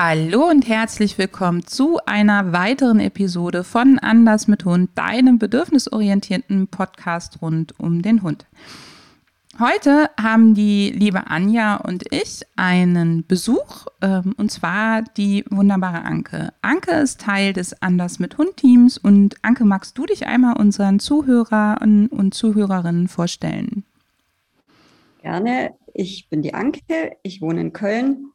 Hallo 0.00 0.48
und 0.48 0.68
herzlich 0.68 1.18
willkommen 1.18 1.66
zu 1.66 1.98
einer 2.06 2.52
weiteren 2.52 3.00
Episode 3.00 3.64
von 3.64 3.98
Anders 3.98 4.46
mit 4.46 4.64
Hund, 4.64 4.90
deinem 4.94 5.40
bedürfnisorientierten 5.40 6.68
Podcast 6.68 7.42
rund 7.42 7.74
um 7.80 8.00
den 8.00 8.22
Hund. 8.22 8.46
Heute 9.58 10.08
haben 10.16 10.54
die 10.54 10.90
liebe 10.90 11.26
Anja 11.26 11.78
und 11.78 12.04
ich 12.12 12.42
einen 12.54 13.26
Besuch, 13.26 13.88
ähm, 14.00 14.36
und 14.38 14.52
zwar 14.52 15.02
die 15.02 15.44
wunderbare 15.50 16.02
Anke. 16.02 16.52
Anke 16.62 16.92
ist 16.92 17.20
Teil 17.20 17.52
des 17.52 17.82
Anders 17.82 18.20
mit 18.20 18.38
Hund 18.38 18.56
Teams 18.56 18.98
und 18.98 19.34
Anke, 19.42 19.64
magst 19.64 19.98
du 19.98 20.06
dich 20.06 20.28
einmal 20.28 20.56
unseren 20.58 21.00
Zuhörern 21.00 22.06
und 22.06 22.34
Zuhörerinnen 22.34 23.08
vorstellen? 23.08 23.82
Gerne. 25.22 25.74
Ich 25.92 26.28
bin 26.28 26.42
die 26.42 26.54
Anke, 26.54 27.16
ich 27.24 27.40
wohne 27.40 27.62
in 27.62 27.72
Köln 27.72 28.30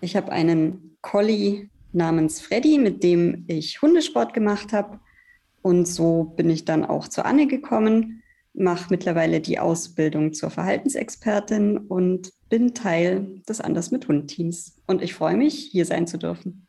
ich 0.00 0.16
habe 0.16 0.32
einen 0.32 0.96
Collie 1.02 1.68
namens 1.92 2.40
Freddy, 2.40 2.78
mit 2.78 3.02
dem 3.02 3.44
ich 3.48 3.82
Hundesport 3.82 4.34
gemacht 4.34 4.72
habe. 4.72 5.00
Und 5.62 5.86
so 5.86 6.24
bin 6.36 6.48
ich 6.48 6.64
dann 6.64 6.84
auch 6.84 7.08
zu 7.08 7.24
Anne 7.24 7.46
gekommen, 7.46 8.22
mache 8.54 8.86
mittlerweile 8.90 9.40
die 9.40 9.58
Ausbildung 9.58 10.32
zur 10.32 10.50
Verhaltensexpertin 10.50 11.78
und 11.78 12.32
bin 12.48 12.74
Teil 12.74 13.42
des 13.48 13.60
Anders 13.60 13.90
mit 13.90 14.08
Hund-Teams. 14.08 14.80
Und 14.86 15.02
ich 15.02 15.14
freue 15.14 15.36
mich, 15.36 15.68
hier 15.70 15.84
sein 15.84 16.06
zu 16.06 16.18
dürfen. 16.18 16.66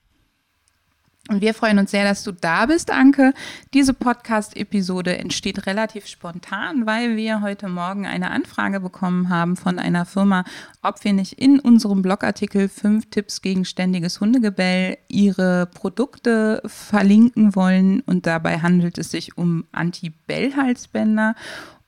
Und 1.32 1.40
wir 1.40 1.54
freuen 1.54 1.80
uns 1.80 1.92
sehr, 1.92 2.04
dass 2.04 2.26
du 2.26 2.34
da 2.34 2.66
bist, 2.66 2.92
Anke. 2.92 3.34
Diese 3.74 3.94
Podcast-Episode 3.94 5.18
entsteht 5.18 5.66
relativ 5.66 6.06
spontan, 6.06 6.86
weil 6.86 7.16
wir 7.16 7.40
heute 7.40 7.70
Morgen 7.70 8.06
eine 8.06 8.32
Anfrage 8.32 8.82
bekommen 8.82 9.30
haben 9.30 9.56
von 9.56 9.80
einer 9.80 10.06
Firma, 10.06 10.44
ob 10.82 11.02
wir 11.06 11.14
nicht 11.14 11.40
in 11.40 11.62
unserem 11.62 12.02
Blogartikel 12.02 12.68
5 12.68 13.10
Tipps 13.12 13.42
gegen 13.42 13.64
ständiges 13.64 14.20
Hundegebell 14.20 14.98
ihre 15.08 15.68
Produkte 15.68 16.62
verlinken 16.66 17.56
wollen. 17.56 18.02
Und 18.02 18.28
dabei 18.28 18.60
handelt 18.60 18.98
es 18.98 19.10
sich 19.10 19.38
um 19.38 19.64
Anti-Bell-Halsbänder. 19.72 21.36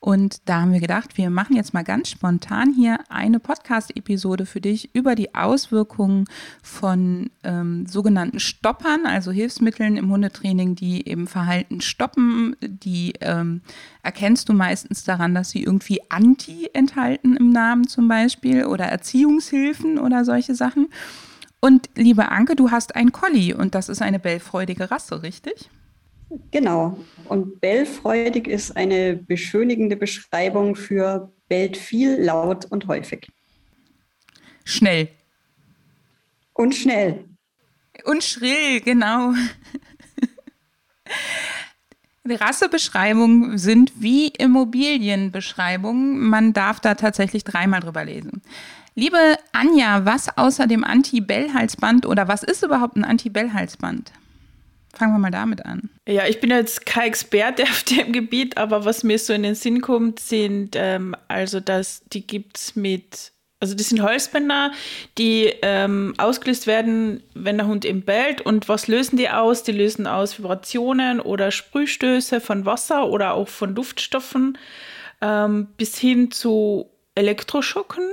Und 0.04 0.50
da 0.50 0.60
haben 0.60 0.74
wir 0.74 0.80
gedacht, 0.80 1.16
wir 1.16 1.30
machen 1.30 1.56
jetzt 1.56 1.72
mal 1.72 1.82
ganz 1.82 2.10
spontan 2.10 2.74
hier 2.74 2.98
eine 3.08 3.40
Podcast-Episode 3.40 4.44
für 4.44 4.60
dich 4.60 4.94
über 4.94 5.14
die 5.14 5.34
Auswirkungen 5.34 6.26
von 6.62 7.30
ähm, 7.42 7.86
sogenannten 7.86 8.38
Stoppern, 8.38 9.06
also 9.06 9.30
Hilfsmitteln 9.30 9.96
im 9.96 10.10
Hundetraining, 10.10 10.74
die 10.74 11.08
eben 11.08 11.26
Verhalten 11.26 11.80
stoppen. 11.80 12.54
Die 12.60 13.14
ähm, 13.22 13.62
erkennst 14.02 14.50
du 14.50 14.52
meistens 14.52 15.04
daran, 15.04 15.34
dass 15.34 15.48
sie 15.48 15.62
irgendwie 15.62 16.02
Anti 16.10 16.68
enthalten 16.74 17.34
im 17.34 17.48
Namen 17.48 17.88
zum 17.88 18.06
Beispiel 18.06 18.66
oder 18.66 18.84
Erziehungshilfen 18.84 19.98
oder 19.98 20.26
solche 20.26 20.54
Sachen. 20.54 20.88
Und 21.60 21.88
liebe 21.94 22.28
Anke, 22.28 22.56
du 22.56 22.70
hast 22.70 22.94
ein 22.94 23.10
Collie 23.10 23.54
und 23.56 23.74
das 23.74 23.88
ist 23.88 24.02
eine 24.02 24.18
bellfreudige 24.18 24.90
Rasse, 24.90 25.22
richtig? 25.22 25.70
Genau. 26.50 26.98
Und 27.28 27.60
bellfreudig 27.60 28.46
ist 28.46 28.76
eine 28.76 29.16
beschönigende 29.16 29.96
Beschreibung 29.96 30.76
für 30.76 31.32
bellt 31.48 31.76
viel, 31.76 32.20
laut 32.20 32.64
und 32.66 32.86
häufig. 32.86 33.28
Schnell. 34.64 35.08
Und 36.52 36.74
schnell. 36.74 37.24
Und 38.04 38.24
schrill, 38.24 38.80
genau. 38.80 39.34
Rassebeschreibungen 42.26 43.58
sind 43.58 43.92
wie 43.96 44.28
Immobilienbeschreibungen. 44.28 46.20
Man 46.20 46.52
darf 46.54 46.80
da 46.80 46.94
tatsächlich 46.94 47.44
dreimal 47.44 47.80
drüber 47.80 48.04
lesen. 48.04 48.42
Liebe 48.94 49.36
Anja, 49.52 50.04
was 50.06 50.36
außer 50.38 50.66
dem 50.66 50.84
Anti-Bell-Halsband 50.84 52.06
oder 52.06 52.28
was 52.28 52.42
ist 52.42 52.62
überhaupt 52.62 52.96
ein 52.96 53.04
Anti-Bell-Halsband? 53.04 54.12
Fangen 54.94 55.12
wir 55.12 55.18
mal 55.18 55.30
damit 55.30 55.64
an. 55.64 55.90
Ja, 56.08 56.26
ich 56.26 56.40
bin 56.40 56.50
jetzt 56.50 56.86
kein 56.86 57.08
Experte 57.08 57.62
auf 57.64 57.82
dem 57.84 58.12
Gebiet, 58.12 58.56
aber 58.56 58.84
was 58.84 59.02
mir 59.02 59.18
so 59.18 59.32
in 59.32 59.42
den 59.42 59.54
Sinn 59.54 59.80
kommt, 59.80 60.20
sind 60.20 60.76
ähm, 60.76 61.14
also, 61.28 61.60
dass 61.60 62.02
die 62.12 62.26
gibt 62.26 62.58
es 62.58 62.76
mit, 62.76 63.32
also 63.60 63.74
das 63.74 63.88
sind 63.88 64.02
Holzbänder, 64.02 64.72
die 65.18 65.52
ähm, 65.62 66.14
ausgelöst 66.18 66.66
werden, 66.66 67.22
wenn 67.34 67.58
der 67.58 67.66
Hund 67.66 67.84
eben 67.84 68.02
bellt. 68.02 68.40
Und 68.40 68.68
was 68.68 68.88
lösen 68.88 69.16
die 69.16 69.30
aus? 69.30 69.62
Die 69.62 69.72
lösen 69.72 70.06
aus 70.06 70.38
Vibrationen 70.38 71.20
oder 71.20 71.50
Sprühstöße 71.50 72.40
von 72.40 72.66
Wasser 72.66 73.08
oder 73.08 73.34
auch 73.34 73.48
von 73.48 73.74
Duftstoffen 73.74 74.58
ähm, 75.20 75.68
bis 75.76 75.98
hin 75.98 76.30
zu 76.30 76.90
Elektroschocken, 77.14 78.04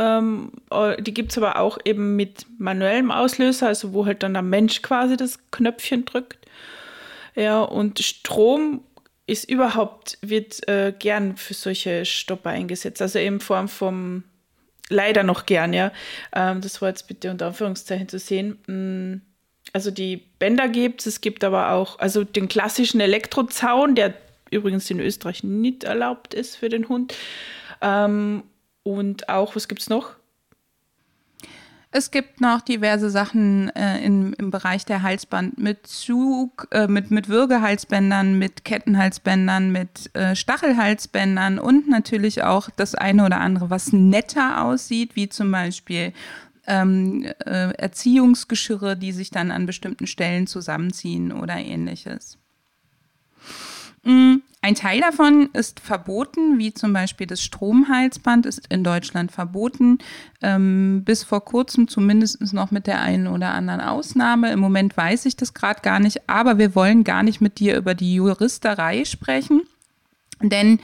ähm, 0.00 0.52
äh, 0.70 1.00
die 1.02 1.12
gibt 1.12 1.32
es 1.32 1.38
aber 1.38 1.58
auch 1.58 1.78
eben 1.84 2.16
mit 2.16 2.46
manuellem 2.58 3.10
Auslöser, 3.10 3.66
also 3.66 3.92
wo 3.92 4.06
halt 4.06 4.22
dann 4.22 4.32
der 4.32 4.42
Mensch 4.42 4.80
quasi 4.80 5.18
das 5.18 5.38
Knöpfchen 5.50 6.06
drückt. 6.06 6.38
Ja, 7.34 7.60
und 7.60 7.98
Strom 7.98 8.82
ist 9.26 9.48
überhaupt, 9.48 10.18
wird 10.22 10.66
äh, 10.68 10.94
gern 10.98 11.36
für 11.36 11.52
solche 11.52 12.06
Stopper 12.06 12.50
eingesetzt. 12.50 13.02
Also 13.02 13.18
in 13.18 13.40
Form 13.40 13.68
vom, 13.68 14.24
leider 14.88 15.22
noch 15.22 15.44
gern, 15.44 15.74
ja. 15.74 15.92
Ähm, 16.34 16.62
das 16.62 16.80
war 16.80 16.88
jetzt 16.88 17.06
bitte 17.06 17.30
unter 17.30 17.48
Anführungszeichen 17.48 18.08
zu 18.08 18.18
sehen. 18.18 18.58
Mm, 18.66 19.20
also 19.74 19.90
die 19.90 20.16
Bänder 20.38 20.68
gibt 20.68 21.00
es, 21.00 21.06
es 21.06 21.20
gibt 21.20 21.44
aber 21.44 21.72
auch, 21.72 21.98
also 21.98 22.24
den 22.24 22.48
klassischen 22.48 23.00
Elektrozaun, 23.00 23.94
der 23.94 24.14
übrigens 24.50 24.90
in 24.90 24.98
Österreich 24.98 25.44
nicht 25.44 25.84
erlaubt 25.84 26.32
ist 26.32 26.56
für 26.56 26.70
den 26.70 26.88
Hund. 26.88 27.14
Ähm, 27.82 28.42
und 28.82 29.28
auch, 29.28 29.56
was 29.56 29.68
gibt 29.68 29.82
es 29.82 29.88
noch? 29.88 30.16
Es 31.92 32.12
gibt 32.12 32.40
noch 32.40 32.60
diverse 32.60 33.10
Sachen 33.10 33.68
äh, 33.70 33.98
in, 34.04 34.32
im 34.34 34.52
Bereich 34.52 34.84
der 34.84 35.02
Halsband 35.02 35.58
mit 35.58 35.88
Zug, 35.88 36.68
äh, 36.70 36.86
mit, 36.86 37.10
mit 37.10 37.28
Würgehalsbändern, 37.28 38.38
mit 38.38 38.64
Kettenhalsbändern, 38.64 39.72
mit 39.72 40.14
äh, 40.14 40.36
Stachelhalsbändern 40.36 41.58
und 41.58 41.88
natürlich 41.88 42.44
auch 42.44 42.70
das 42.70 42.94
eine 42.94 43.26
oder 43.26 43.40
andere, 43.40 43.70
was 43.70 43.92
netter 43.92 44.62
aussieht, 44.62 45.16
wie 45.16 45.28
zum 45.28 45.50
Beispiel 45.50 46.12
ähm, 46.68 47.24
äh, 47.44 47.72
Erziehungsgeschirre, 47.72 48.96
die 48.96 49.10
sich 49.10 49.30
dann 49.30 49.50
an 49.50 49.66
bestimmten 49.66 50.06
Stellen 50.06 50.46
zusammenziehen 50.46 51.32
oder 51.32 51.56
ähnliches. 51.56 52.38
Mm, 54.02 54.36
ein 54.62 54.74
Teil 54.74 55.00
davon 55.00 55.48
ist 55.54 55.80
verboten, 55.80 56.58
wie 56.58 56.74
zum 56.74 56.92
Beispiel 56.92 57.26
das 57.26 57.42
Stromhalsband 57.42 58.44
ist 58.44 58.66
in 58.68 58.84
Deutschland 58.84 59.32
verboten, 59.32 59.98
ähm, 60.42 61.02
bis 61.04 61.24
vor 61.24 61.44
kurzem 61.44 61.88
zumindest 61.88 62.52
noch 62.52 62.70
mit 62.70 62.86
der 62.86 63.00
einen 63.00 63.26
oder 63.26 63.52
anderen 63.52 63.80
Ausnahme. 63.80 64.52
Im 64.52 64.60
Moment 64.60 64.96
weiß 64.96 65.24
ich 65.24 65.36
das 65.36 65.54
gerade 65.54 65.80
gar 65.80 65.98
nicht, 65.98 66.28
aber 66.28 66.58
wir 66.58 66.74
wollen 66.74 67.04
gar 67.04 67.22
nicht 67.22 67.40
mit 67.40 67.58
dir 67.58 67.76
über 67.76 67.94
die 67.94 68.14
Juristerei 68.14 69.06
sprechen. 69.06 69.62
Denn 70.42 70.78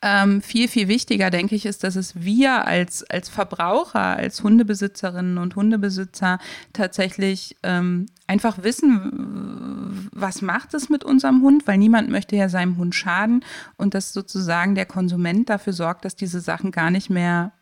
ähm, 0.00 0.42
viel, 0.42 0.68
viel 0.68 0.86
wichtiger, 0.86 1.30
denke 1.30 1.56
ich, 1.56 1.66
ist, 1.66 1.82
dass 1.82 1.96
es 1.96 2.22
wir 2.22 2.66
als, 2.66 3.02
als 3.10 3.28
Verbraucher, 3.28 4.16
als 4.16 4.42
Hundebesitzerinnen 4.42 5.38
und 5.38 5.56
Hundebesitzer 5.56 6.38
tatsächlich 6.72 7.56
ähm, 7.64 8.06
einfach 8.28 8.62
wissen, 8.62 10.08
was 10.12 10.40
macht 10.40 10.74
es 10.74 10.88
mit 10.88 11.02
unserem 11.02 11.42
Hund, 11.42 11.66
weil 11.66 11.78
niemand 11.78 12.10
möchte 12.10 12.36
ja 12.36 12.48
seinem 12.48 12.76
Hund 12.76 12.94
schaden 12.94 13.44
und 13.76 13.94
dass 13.94 14.12
sozusagen 14.12 14.76
der 14.76 14.86
Konsument 14.86 15.50
dafür 15.50 15.72
sorgt, 15.72 16.04
dass 16.04 16.14
diese 16.14 16.40
Sachen 16.40 16.70
gar 16.70 16.90
nicht 16.90 17.10
mehr 17.10 17.52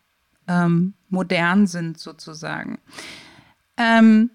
ähm, 0.47 0.93
modern 1.09 1.67
sind, 1.67 1.99
sozusagen. 1.99 2.79
Ähm, 3.79 4.31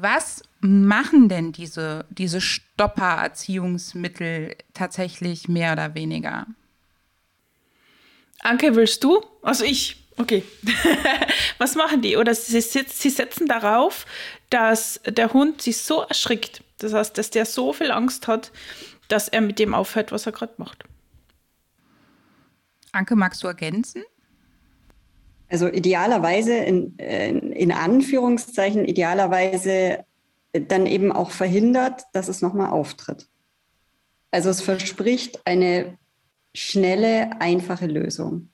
was 0.00 0.42
machen 0.60 1.28
denn 1.28 1.52
diese, 1.52 2.06
diese 2.10 2.40
Stopper-Erziehungsmittel 2.40 4.56
tatsächlich 4.74 5.48
mehr 5.48 5.72
oder 5.72 5.94
weniger? 5.94 6.46
Anke, 8.40 8.74
willst 8.74 9.04
du? 9.04 9.22
Also 9.42 9.64
ich. 9.64 9.98
Okay. 10.16 10.44
Was 11.58 11.74
machen 11.74 12.02
die? 12.02 12.16
Oder 12.16 12.34
sie, 12.34 12.60
sie 12.60 13.10
setzen 13.10 13.46
darauf, 13.46 14.06
dass 14.50 15.00
der 15.06 15.32
Hund 15.32 15.62
sich 15.62 15.78
so 15.78 16.02
erschrickt, 16.02 16.62
das 16.78 16.92
heißt, 16.92 17.16
dass 17.16 17.30
der 17.30 17.46
so 17.46 17.72
viel 17.72 17.90
Angst 17.90 18.28
hat, 18.28 18.52
dass 19.08 19.28
er 19.28 19.40
mit 19.40 19.58
dem 19.58 19.74
aufhört, 19.74 20.12
was 20.12 20.26
er 20.26 20.32
gerade 20.32 20.52
macht. 20.58 20.84
Anke, 22.92 23.16
magst 23.16 23.42
du 23.42 23.46
ergänzen? 23.46 24.04
Also 25.52 25.68
idealerweise, 25.68 26.54
in, 26.54 26.96
in 26.96 27.72
Anführungszeichen, 27.72 28.86
idealerweise 28.86 30.06
dann 30.52 30.86
eben 30.86 31.12
auch 31.12 31.30
verhindert, 31.30 32.04
dass 32.14 32.28
es 32.28 32.40
nochmal 32.40 32.70
auftritt. 32.70 33.28
Also 34.30 34.48
es 34.48 34.62
verspricht 34.62 35.46
eine 35.46 35.98
schnelle, 36.54 37.38
einfache 37.40 37.86
Lösung. 37.86 38.48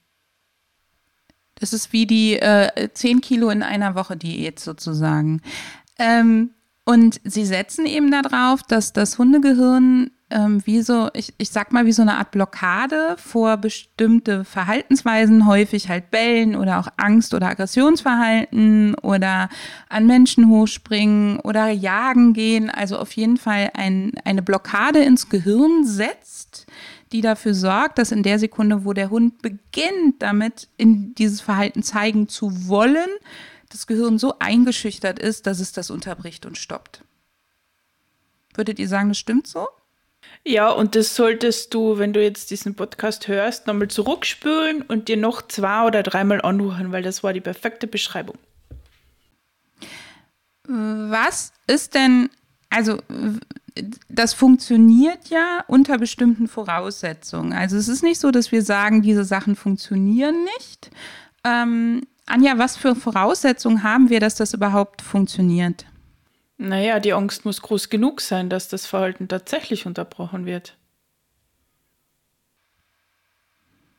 Das 1.55 1.71
ist 1.71 1.93
wie 1.93 2.05
die 2.05 2.37
äh, 2.37 2.89
10 2.93 3.21
Kilo 3.21 3.49
in 3.49 3.63
einer 3.63 3.95
Woche 3.95 4.17
Diät 4.17 4.59
sozusagen. 4.59 5.41
Ähm, 5.97 6.51
und 6.83 7.21
sie 7.23 7.45
setzen 7.45 7.85
eben 7.85 8.11
darauf, 8.11 8.61
dass 8.63 8.91
das 8.91 9.17
Hundegehirn 9.17 10.11
ähm, 10.31 10.65
wie 10.65 10.81
so, 10.81 11.09
ich, 11.13 11.33
ich 11.37 11.49
sag 11.49 11.71
mal, 11.71 11.85
wie 11.85 11.91
so 11.91 12.01
eine 12.01 12.17
Art 12.17 12.31
Blockade 12.31 13.15
vor 13.17 13.57
bestimmte 13.57 14.45
Verhaltensweisen, 14.45 15.47
häufig 15.47 15.89
halt 15.89 16.11
Bellen 16.11 16.55
oder 16.55 16.79
auch 16.79 16.87
Angst- 16.97 17.33
oder 17.33 17.47
Aggressionsverhalten 17.47 18.95
oder 18.95 19.49
an 19.89 20.05
Menschen 20.05 20.49
hochspringen 20.49 21.39
oder 21.39 21.69
jagen 21.69 22.33
gehen. 22.33 22.69
Also 22.69 22.97
auf 22.97 23.11
jeden 23.13 23.37
Fall 23.37 23.71
ein, 23.73 24.13
eine 24.23 24.43
Blockade 24.43 24.99
ins 24.99 25.29
Gehirn 25.29 25.85
setzt, 25.85 26.67
die 27.11 27.21
dafür 27.21 27.55
sorgt, 27.55 27.97
dass 27.97 28.11
in 28.11 28.21
der 28.21 28.37
Sekunde, 28.37 28.85
wo 28.85 28.93
der 28.93 29.09
Hund 29.09 29.41
beginnt, 29.41 30.19
damit 30.19 30.67
in 30.77 31.15
dieses 31.15 31.41
Verhalten 31.41 31.81
zeigen 31.81 32.27
zu 32.27 32.67
wollen, 32.67 33.09
das 33.69 33.87
Gehirn 33.87 34.19
so 34.19 34.37
eingeschüchtert 34.39 35.17
ist, 35.17 35.47
dass 35.47 35.59
es 35.59 35.71
das 35.71 35.89
unterbricht 35.89 36.45
und 36.45 36.57
stoppt. 36.57 37.03
Würdet 38.53 38.77
ihr 38.79 38.87
sagen, 38.87 39.09
das 39.09 39.17
stimmt 39.17 39.47
so? 39.47 39.67
Ja, 40.45 40.69
und 40.69 40.95
das 40.95 41.15
solltest 41.15 41.73
du, 41.73 41.97
wenn 41.97 42.13
du 42.13 42.23
jetzt 42.23 42.49
diesen 42.51 42.75
Podcast 42.75 43.27
hörst, 43.27 43.67
nochmal 43.67 43.89
zurückspülen 43.89 44.81
und 44.81 45.07
dir 45.07 45.17
noch 45.17 45.41
zwei 45.47 45.85
oder 45.85 46.01
dreimal 46.01 46.41
anrufen, 46.41 46.91
weil 46.91 47.03
das 47.03 47.23
war 47.23 47.33
die 47.33 47.41
perfekte 47.41 47.87
Beschreibung. 47.87 48.37
Was 50.67 51.51
ist 51.67 51.93
denn, 51.95 52.29
also 52.69 52.99
das 54.07 54.33
funktioniert 54.33 55.29
ja 55.29 55.63
unter 55.67 55.97
bestimmten 55.97 56.47
Voraussetzungen. 56.47 57.53
Also 57.53 57.77
es 57.77 57.87
ist 57.87 58.03
nicht 58.03 58.19
so, 58.19 58.31
dass 58.31 58.51
wir 58.51 58.61
sagen, 58.61 59.01
diese 59.01 59.23
Sachen 59.23 59.55
funktionieren 59.55 60.43
nicht. 60.57 60.91
Ähm, 61.43 62.01
Anja, 62.25 62.57
was 62.57 62.77
für 62.77 62.95
Voraussetzungen 62.95 63.83
haben 63.83 64.09
wir, 64.09 64.19
dass 64.19 64.35
das 64.35 64.53
überhaupt 64.53 65.01
funktioniert? 65.01 65.85
Naja, 66.61 66.99
die 66.99 67.13
Angst 67.13 67.45
muss 67.45 67.61
groß 67.61 67.87
genug 67.89 68.19
sein, 68.19 68.49
dass 68.49 68.67
das 68.67 68.85
Verhalten 68.85 69.29
tatsächlich 69.29 69.85
unterbrochen 69.85 70.45
wird. 70.45 70.77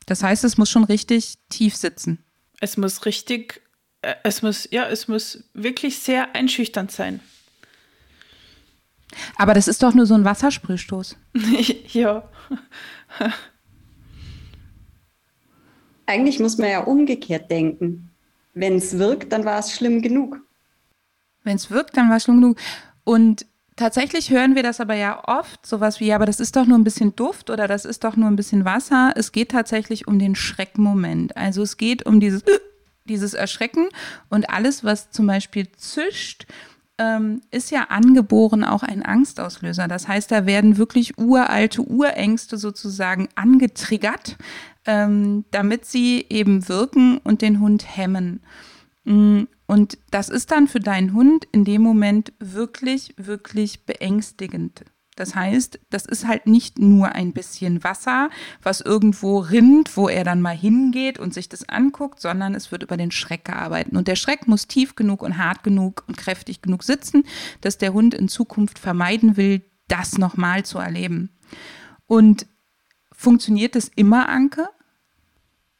Das 0.04 0.22
heißt, 0.22 0.44
es 0.44 0.58
muss 0.58 0.68
schon 0.68 0.84
richtig 0.84 1.38
tief 1.48 1.74
sitzen. 1.74 2.22
Es 2.60 2.76
muss 2.76 3.06
richtig, 3.06 3.62
äh, 4.02 4.14
es 4.24 4.42
muss, 4.42 4.68
ja, 4.70 4.86
es 4.86 5.08
muss 5.08 5.44
wirklich 5.54 6.00
sehr 6.00 6.34
einschüchternd 6.34 6.92
sein. 6.92 7.20
Aber 9.36 9.54
das 9.54 9.66
ist 9.66 9.82
doch 9.82 9.94
nur 9.94 10.04
so 10.04 10.12
ein 10.12 10.26
Wassersprühstoß. 10.26 11.16
ja. 11.88 12.28
Eigentlich 16.04 16.38
muss 16.40 16.58
man 16.58 16.68
ja 16.68 16.80
umgekehrt 16.80 17.50
denken. 17.50 18.10
Wenn 18.52 18.76
es 18.76 18.98
wirkt, 18.98 19.32
dann 19.32 19.46
war 19.46 19.60
es 19.60 19.72
schlimm 19.72 20.02
genug. 20.02 20.42
Wenn 21.44 21.56
es 21.56 21.70
wirkt, 21.70 21.96
dann 21.96 22.08
war 22.08 22.16
es 22.16 22.24
schon 22.24 22.40
genug. 22.40 22.58
Und 23.04 23.46
tatsächlich 23.76 24.30
hören 24.30 24.54
wir 24.54 24.62
das 24.62 24.80
aber 24.80 24.94
ja 24.94 25.22
oft, 25.26 25.66
sowas 25.66 26.00
wie, 26.00 26.06
ja, 26.06 26.16
aber 26.16 26.26
das 26.26 26.40
ist 26.40 26.56
doch 26.56 26.66
nur 26.66 26.78
ein 26.78 26.84
bisschen 26.84 27.16
Duft 27.16 27.50
oder 27.50 27.66
das 27.66 27.84
ist 27.84 28.04
doch 28.04 28.16
nur 28.16 28.28
ein 28.28 28.36
bisschen 28.36 28.64
Wasser. 28.64 29.12
Es 29.16 29.32
geht 29.32 29.50
tatsächlich 29.50 30.06
um 30.06 30.18
den 30.18 30.34
Schreckmoment. 30.34 31.36
Also 31.36 31.62
es 31.62 31.76
geht 31.76 32.04
um 32.06 32.20
dieses, 32.20 32.44
dieses 33.04 33.34
Erschrecken 33.34 33.88
und 34.28 34.50
alles, 34.50 34.84
was 34.84 35.10
zum 35.10 35.26
Beispiel 35.26 35.70
zischt, 35.72 36.46
ähm, 37.00 37.40
ist 37.50 37.70
ja 37.70 37.84
angeboren 37.88 38.62
auch 38.62 38.82
ein 38.82 39.02
Angstauslöser. 39.02 39.88
Das 39.88 40.06
heißt, 40.06 40.30
da 40.30 40.44
werden 40.44 40.76
wirklich 40.76 41.16
uralte 41.16 41.80
Urängste 41.80 42.58
sozusagen 42.58 43.28
angetriggert, 43.34 44.36
ähm, 44.84 45.46
damit 45.50 45.86
sie 45.86 46.26
eben 46.28 46.68
wirken 46.68 47.18
und 47.24 47.40
den 47.40 47.58
Hund 47.60 47.96
hemmen. 47.96 48.40
Mm, 49.04 49.44
und 49.70 49.98
das 50.10 50.30
ist 50.30 50.50
dann 50.50 50.66
für 50.66 50.80
deinen 50.80 51.14
Hund 51.14 51.46
in 51.52 51.64
dem 51.64 51.80
Moment 51.80 52.32
wirklich, 52.40 53.14
wirklich 53.18 53.86
beängstigend. 53.86 54.84
Das 55.14 55.36
heißt, 55.36 55.78
das 55.90 56.06
ist 56.06 56.26
halt 56.26 56.48
nicht 56.48 56.80
nur 56.80 57.12
ein 57.12 57.32
bisschen 57.32 57.84
Wasser, 57.84 58.30
was 58.64 58.80
irgendwo 58.80 59.38
rinnt, 59.38 59.96
wo 59.96 60.08
er 60.08 60.24
dann 60.24 60.42
mal 60.42 60.56
hingeht 60.56 61.20
und 61.20 61.32
sich 61.32 61.48
das 61.48 61.68
anguckt, 61.68 62.20
sondern 62.20 62.56
es 62.56 62.72
wird 62.72 62.82
über 62.82 62.96
den 62.96 63.12
Schreck 63.12 63.44
gearbeitet. 63.44 63.92
Und 63.92 64.08
der 64.08 64.16
Schreck 64.16 64.48
muss 64.48 64.66
tief 64.66 64.96
genug 64.96 65.22
und 65.22 65.38
hart 65.38 65.62
genug 65.62 66.02
und 66.08 66.16
kräftig 66.16 66.62
genug 66.62 66.82
sitzen, 66.82 67.22
dass 67.60 67.78
der 67.78 67.92
Hund 67.92 68.12
in 68.12 68.26
Zukunft 68.26 68.76
vermeiden 68.76 69.36
will, 69.36 69.62
das 69.86 70.18
nochmal 70.18 70.64
zu 70.64 70.78
erleben. 70.78 71.30
Und 72.08 72.48
funktioniert 73.12 73.76
das 73.76 73.88
immer, 73.94 74.28
Anke? 74.28 74.68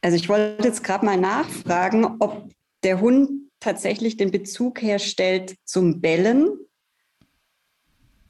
Also 0.00 0.16
ich 0.16 0.28
wollte 0.28 0.62
jetzt 0.62 0.84
gerade 0.84 1.04
mal 1.04 1.16
nachfragen, 1.16 2.04
ob 2.20 2.52
der 2.84 3.00
Hund 3.00 3.49
tatsächlich 3.60 4.16
den 4.16 4.30
Bezug 4.30 4.82
herstellt 4.82 5.56
zum 5.64 6.00
Bellen, 6.00 6.50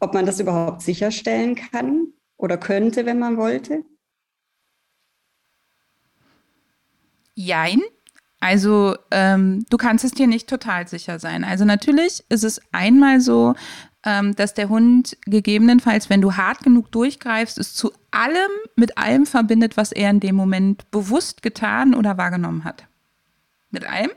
ob 0.00 0.14
man 0.14 0.26
das 0.26 0.40
überhaupt 0.40 0.82
sicherstellen 0.82 1.54
kann 1.54 2.08
oder 2.36 2.58
könnte, 2.58 3.06
wenn 3.06 3.18
man 3.18 3.36
wollte? 3.36 3.84
Jein. 7.34 7.80
Also 8.40 8.96
ähm, 9.10 9.66
du 9.68 9.76
kannst 9.76 10.04
es 10.04 10.12
dir 10.12 10.26
nicht 10.26 10.48
total 10.48 10.88
sicher 10.88 11.18
sein. 11.18 11.44
Also 11.44 11.64
natürlich 11.64 12.24
ist 12.30 12.42
es 12.42 12.60
einmal 12.72 13.20
so, 13.20 13.54
ähm, 14.02 14.34
dass 14.34 14.54
der 14.54 14.70
Hund 14.70 15.16
gegebenenfalls, 15.26 16.08
wenn 16.08 16.22
du 16.22 16.36
hart 16.36 16.60
genug 16.60 16.90
durchgreifst, 16.90 17.58
es 17.58 17.74
zu 17.74 17.92
allem 18.10 18.50
mit 18.76 18.96
allem 18.96 19.26
verbindet, 19.26 19.76
was 19.76 19.92
er 19.92 20.08
in 20.10 20.20
dem 20.20 20.36
Moment 20.36 20.90
bewusst 20.90 21.42
getan 21.42 21.94
oder 21.94 22.16
wahrgenommen 22.16 22.64
hat. 22.64 22.86
Mit 23.70 23.84
allem. 23.84 24.10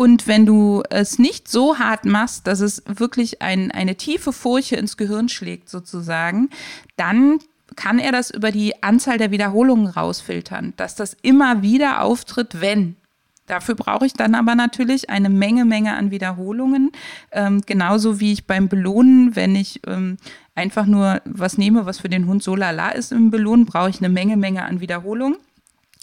Und 0.00 0.26
wenn 0.26 0.46
du 0.46 0.82
es 0.88 1.18
nicht 1.18 1.46
so 1.46 1.78
hart 1.78 2.06
machst, 2.06 2.46
dass 2.46 2.60
es 2.60 2.82
wirklich 2.86 3.42
ein, 3.42 3.70
eine 3.70 3.96
tiefe 3.96 4.32
Furche 4.32 4.76
ins 4.76 4.96
Gehirn 4.96 5.28
schlägt, 5.28 5.68
sozusagen, 5.68 6.48
dann 6.96 7.38
kann 7.76 7.98
er 7.98 8.10
das 8.10 8.30
über 8.30 8.50
die 8.50 8.82
Anzahl 8.82 9.18
der 9.18 9.30
Wiederholungen 9.30 9.88
rausfiltern, 9.88 10.72
dass 10.78 10.94
das 10.94 11.18
immer 11.20 11.60
wieder 11.60 12.00
auftritt, 12.00 12.62
wenn. 12.62 12.96
Dafür 13.44 13.74
brauche 13.74 14.06
ich 14.06 14.14
dann 14.14 14.34
aber 14.34 14.54
natürlich 14.54 15.10
eine 15.10 15.28
Menge, 15.28 15.66
Menge 15.66 15.94
an 15.94 16.10
Wiederholungen. 16.10 16.92
Ähm, 17.30 17.60
genauso 17.66 18.20
wie 18.20 18.32
ich 18.32 18.46
beim 18.46 18.70
Belohnen, 18.70 19.36
wenn 19.36 19.54
ich 19.54 19.82
ähm, 19.86 20.16
einfach 20.54 20.86
nur 20.86 21.20
was 21.26 21.58
nehme, 21.58 21.84
was 21.84 21.98
für 21.98 22.08
den 22.08 22.26
Hund 22.26 22.42
so 22.42 22.56
lala 22.56 22.92
ist 22.92 23.12
im 23.12 23.30
Belohnen, 23.30 23.66
brauche 23.66 23.90
ich 23.90 23.98
eine 23.98 24.08
Menge, 24.08 24.38
Menge 24.38 24.64
an 24.64 24.80
Wiederholungen 24.80 25.36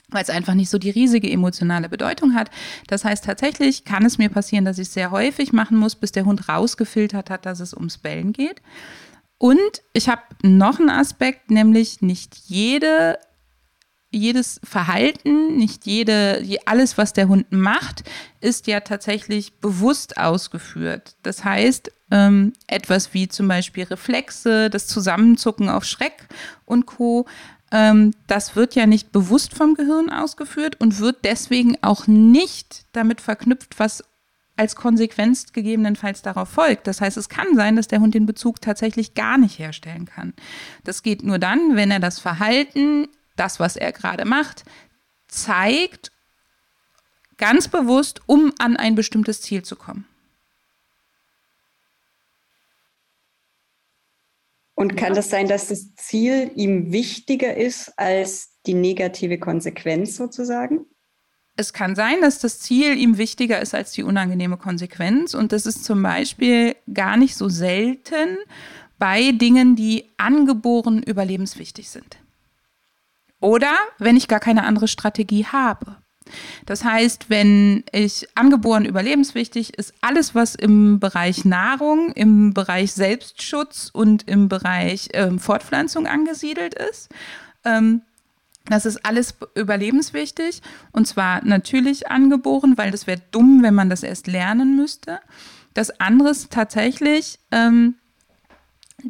weil 0.09 0.23
es 0.23 0.29
einfach 0.29 0.53
nicht 0.53 0.69
so 0.69 0.77
die 0.77 0.89
riesige 0.89 1.29
emotionale 1.29 1.89
Bedeutung 1.89 2.33
hat. 2.33 2.49
Das 2.87 3.03
heißt, 3.03 3.25
tatsächlich 3.25 3.83
kann 3.83 4.05
es 4.05 4.17
mir 4.17 4.29
passieren, 4.29 4.65
dass 4.65 4.77
ich 4.77 4.87
es 4.87 4.93
sehr 4.93 5.11
häufig 5.11 5.51
machen 5.51 5.77
muss, 5.77 5.95
bis 5.95 6.11
der 6.11 6.25
Hund 6.25 6.47
rausgefiltert 6.47 7.29
hat, 7.29 7.45
dass 7.45 7.59
es 7.59 7.73
ums 7.73 7.97
Bellen 7.97 8.31
geht. 8.31 8.61
Und 9.37 9.83
ich 9.93 10.09
habe 10.09 10.21
noch 10.41 10.79
einen 10.79 10.89
Aspekt, 10.89 11.51
nämlich 11.51 12.01
nicht 12.01 12.35
jede, 12.45 13.19
jedes 14.09 14.59
Verhalten, 14.63 15.57
nicht 15.57 15.85
jede, 15.85 16.43
alles, 16.65 16.97
was 16.97 17.13
der 17.13 17.27
Hund 17.27 17.51
macht, 17.51 18.03
ist 18.39 18.67
ja 18.67 18.79
tatsächlich 18.79 19.59
bewusst 19.59 20.17
ausgeführt. 20.17 21.17
Das 21.21 21.43
heißt, 21.43 21.91
ähm, 22.09 22.53
etwas 22.67 23.13
wie 23.13 23.27
zum 23.27 23.47
Beispiel 23.49 23.83
Reflexe, 23.83 24.69
das 24.69 24.87
Zusammenzucken 24.87 25.69
auf 25.69 25.83
Schreck 25.83 26.29
und 26.65 26.85
Co 26.85 27.27
das 27.69 28.55
wird 28.55 28.75
ja 28.75 28.85
nicht 28.85 29.11
bewusst 29.11 29.53
vom 29.53 29.73
Gehirn 29.73 30.09
ausgeführt 30.09 30.79
und 30.79 30.99
wird 30.99 31.25
deswegen 31.25 31.77
auch 31.81 32.07
nicht 32.07 32.85
damit 32.93 33.19
verknüpft, 33.19 33.77
was 33.77 34.03
als 34.55 34.75
Konsequenz 34.75 35.53
gegebenenfalls 35.53 36.21
darauf 36.21 36.49
folgt. 36.49 36.87
Das 36.87 36.99
heißt, 36.99 37.17
es 37.17 37.29
kann 37.29 37.55
sein, 37.55 37.75
dass 37.75 37.87
der 37.87 37.99
Hund 37.99 38.15
den 38.15 38.25
Bezug 38.25 38.59
tatsächlich 38.61 39.13
gar 39.13 39.37
nicht 39.37 39.59
herstellen 39.59 40.05
kann. 40.05 40.33
Das 40.83 41.03
geht 41.03 41.23
nur 41.23 41.39
dann, 41.39 41.75
wenn 41.75 41.91
er 41.91 41.99
das 41.99 42.19
Verhalten, 42.19 43.07
das, 43.35 43.59
was 43.59 43.75
er 43.75 43.91
gerade 43.91 44.25
macht, 44.25 44.63
zeigt, 45.27 46.11
ganz 47.37 47.67
bewusst, 47.67 48.21
um 48.25 48.51
an 48.57 48.77
ein 48.77 48.95
bestimmtes 48.95 49.41
Ziel 49.41 49.61
zu 49.61 49.75
kommen. 49.75 50.05
Und 54.77 54.95
kann 54.95 55.15
das 55.15 55.31
sein, 55.31 55.47
dass 55.47 55.69
das 55.69 55.95
Ziel 55.95 56.51
ihm 56.53 56.91
wichtiger 56.91 57.57
ist 57.57 57.97
als 57.97 58.59
die 58.67 58.75
negative 58.75 59.39
Konsequenz 59.39 60.15
sozusagen? 60.15 60.85
Es 61.55 61.73
kann 61.73 61.95
sein, 61.95 62.21
dass 62.21 62.37
das 62.37 62.59
Ziel 62.59 62.95
ihm 62.95 63.17
wichtiger 63.17 63.59
ist 63.59 63.73
als 63.73 63.91
die 63.93 64.03
unangenehme 64.03 64.57
Konsequenz. 64.57 65.33
Und 65.33 65.51
das 65.51 65.65
ist 65.65 65.83
zum 65.83 66.03
Beispiel 66.03 66.75
gar 66.93 67.17
nicht 67.17 67.35
so 67.35 67.49
selten 67.49 68.37
bei 68.99 69.31
Dingen, 69.31 69.75
die 69.75 70.11
angeboren 70.17 71.01
überlebenswichtig 71.01 71.89
sind. 71.89 72.19
Oder 73.41 73.73
wenn 73.97 74.15
ich 74.15 74.27
gar 74.27 74.39
keine 74.39 74.63
andere 74.63 74.87
Strategie 74.87 75.47
habe. 75.47 75.97
Das 76.65 76.83
heißt, 76.83 77.29
wenn 77.29 77.83
ich 77.91 78.27
angeboren 78.35 78.85
überlebenswichtig 78.85 79.77
ist, 79.77 79.93
alles, 80.01 80.35
was 80.35 80.55
im 80.55 80.99
Bereich 80.99 81.45
Nahrung, 81.45 82.11
im 82.13 82.53
Bereich 82.53 82.93
Selbstschutz 82.93 83.89
und 83.91 84.27
im 84.27 84.49
Bereich 84.49 85.09
ähm, 85.13 85.39
Fortpflanzung 85.39 86.07
angesiedelt 86.07 86.73
ist, 86.73 87.09
ähm, 87.63 88.01
das 88.69 88.85
ist 88.85 89.05
alles 89.05 89.35
überlebenswichtig 89.55 90.61
und 90.91 91.07
zwar 91.07 91.43
natürlich 91.45 92.09
angeboren, 92.09 92.77
weil 92.77 92.91
das 92.91 93.07
wäre 93.07 93.21
dumm, 93.31 93.63
wenn 93.63 93.73
man 93.73 93.89
das 93.89 94.03
erst 94.03 94.27
lernen 94.27 94.75
müsste. 94.75 95.19
Das 95.73 95.99
andere 95.99 96.29
ist 96.29 96.51
tatsächlich, 96.51 97.39
ähm, 97.51 97.95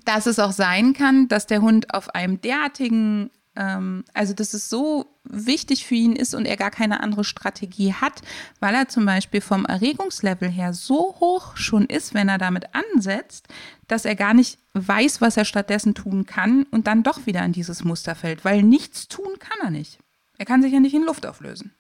dass 0.06 0.26
es 0.26 0.38
auch 0.40 0.52
sein 0.52 0.94
kann, 0.94 1.28
dass 1.28 1.48
der 1.48 1.62
Hund 1.62 1.94
auf 1.94 2.14
einem 2.14 2.42
derartigen, 2.42 3.32
ähm, 3.58 4.06
also 4.14 4.34
dass 4.34 4.54
es 4.54 4.70
so 4.70 5.06
wichtig 5.24 5.86
für 5.86 5.96
ihn 5.96 6.16
ist 6.16 6.34
und 6.34 6.46
er 6.46 6.56
gar 6.56 6.72
keine 6.72 7.02
andere 7.02 7.24
Strategie 7.24 7.94
hat, 7.94 8.22
weil 8.60 8.76
er 8.76 8.88
zum 8.88 9.06
Beispiel 9.06 9.42
vom 9.42 9.66
Erregungslevel 9.66 10.50
her 10.50 10.74
so 10.74 11.16
hoch 11.20 11.58
schon 11.58 11.86
ist, 11.86 12.14
wenn 12.14 12.30
er 12.30 12.38
damit 12.38 12.68
ansetzt, 12.74 13.48
dass 13.88 14.06
er 14.06 14.16
gar 14.16 14.34
nicht 14.34 14.60
weiß, 14.74 15.20
was 15.20 15.36
er 15.36 15.46
stattdessen 15.46 15.96
tun 15.96 16.26
kann 16.26 16.64
und 16.72 16.88
dann 16.88 17.04
doch 17.04 17.26
wieder 17.26 17.44
in 17.44 17.52
dieses 17.52 17.84
Muster 17.84 18.16
fällt, 18.16 18.46
weil 18.46 18.64
nichts 18.64 19.08
tun 19.08 19.40
kann 19.40 19.58
er 19.64 19.72
nicht. 19.72 20.00
Er 20.38 20.46
kann 20.46 20.62
sich 20.62 20.72
ja 20.72 20.80
nicht 20.80 20.94
in 20.94 21.04
Luft 21.04 21.26
auflösen. 21.26 21.74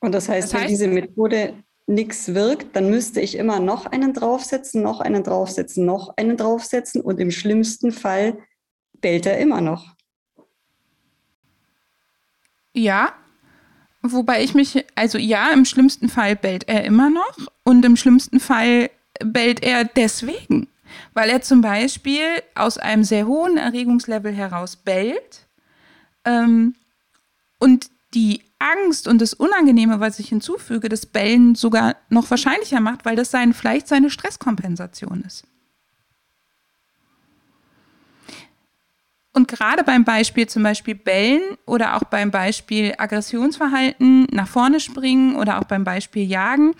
Und 0.00 0.12
das 0.12 0.28
heißt, 0.28 0.48
das 0.48 0.54
heißt 0.54 0.64
wenn 0.64 0.68
diese 0.68 0.88
Methode 0.88 1.54
nichts 1.86 2.34
wirkt, 2.34 2.74
dann 2.74 2.88
müsste 2.90 3.20
ich 3.20 3.36
immer 3.36 3.60
noch 3.60 3.86
einen 3.86 4.14
draufsetzen, 4.14 4.82
noch 4.82 5.00
einen 5.00 5.22
draufsetzen, 5.22 5.84
noch 5.84 6.16
einen 6.16 6.36
draufsetzen 6.36 7.00
und 7.00 7.20
im 7.20 7.30
schlimmsten 7.30 7.92
Fall 7.92 8.38
bellt 9.00 9.26
er 9.26 9.38
immer 9.38 9.60
noch. 9.60 9.94
Ja, 12.72 13.12
wobei 14.02 14.42
ich 14.42 14.54
mich, 14.54 14.84
also 14.94 15.18
ja, 15.18 15.50
im 15.52 15.64
schlimmsten 15.64 16.08
Fall 16.08 16.36
bellt 16.36 16.68
er 16.68 16.84
immer 16.84 17.10
noch 17.10 17.36
und 17.64 17.84
im 17.84 17.96
schlimmsten 17.96 18.40
Fall 18.40 18.90
bellt 19.24 19.62
er 19.62 19.84
deswegen, 19.84 20.68
weil 21.12 21.30
er 21.30 21.42
zum 21.42 21.60
Beispiel 21.60 22.42
aus 22.54 22.78
einem 22.78 23.04
sehr 23.04 23.26
hohen 23.26 23.56
Erregungslevel 23.56 24.32
heraus 24.32 24.76
bellt 24.76 25.46
ähm, 26.24 26.74
und 27.58 27.90
die 28.14 28.42
Angst 28.58 29.08
und 29.08 29.20
das 29.20 29.34
Unangenehme, 29.34 30.00
was 30.00 30.18
ich 30.18 30.28
hinzufüge, 30.28 30.88
das 30.88 31.06
Bellen 31.06 31.54
sogar 31.54 31.96
noch 32.08 32.30
wahrscheinlicher 32.30 32.80
macht, 32.80 33.04
weil 33.04 33.16
das 33.16 33.30
sein, 33.30 33.54
vielleicht 33.54 33.88
seine 33.88 34.10
Stresskompensation 34.10 35.22
ist. 35.26 35.44
Und 39.32 39.46
gerade 39.46 39.84
beim 39.84 40.04
Beispiel 40.04 40.48
zum 40.48 40.62
Beispiel 40.64 40.96
Bellen 40.96 41.56
oder 41.64 41.96
auch 41.96 42.04
beim 42.04 42.30
Beispiel 42.30 42.94
Aggressionsverhalten 42.98 44.26
nach 44.32 44.48
vorne 44.48 44.80
springen 44.80 45.36
oder 45.36 45.58
auch 45.58 45.64
beim 45.64 45.84
Beispiel 45.84 46.26
Jagen 46.26 46.74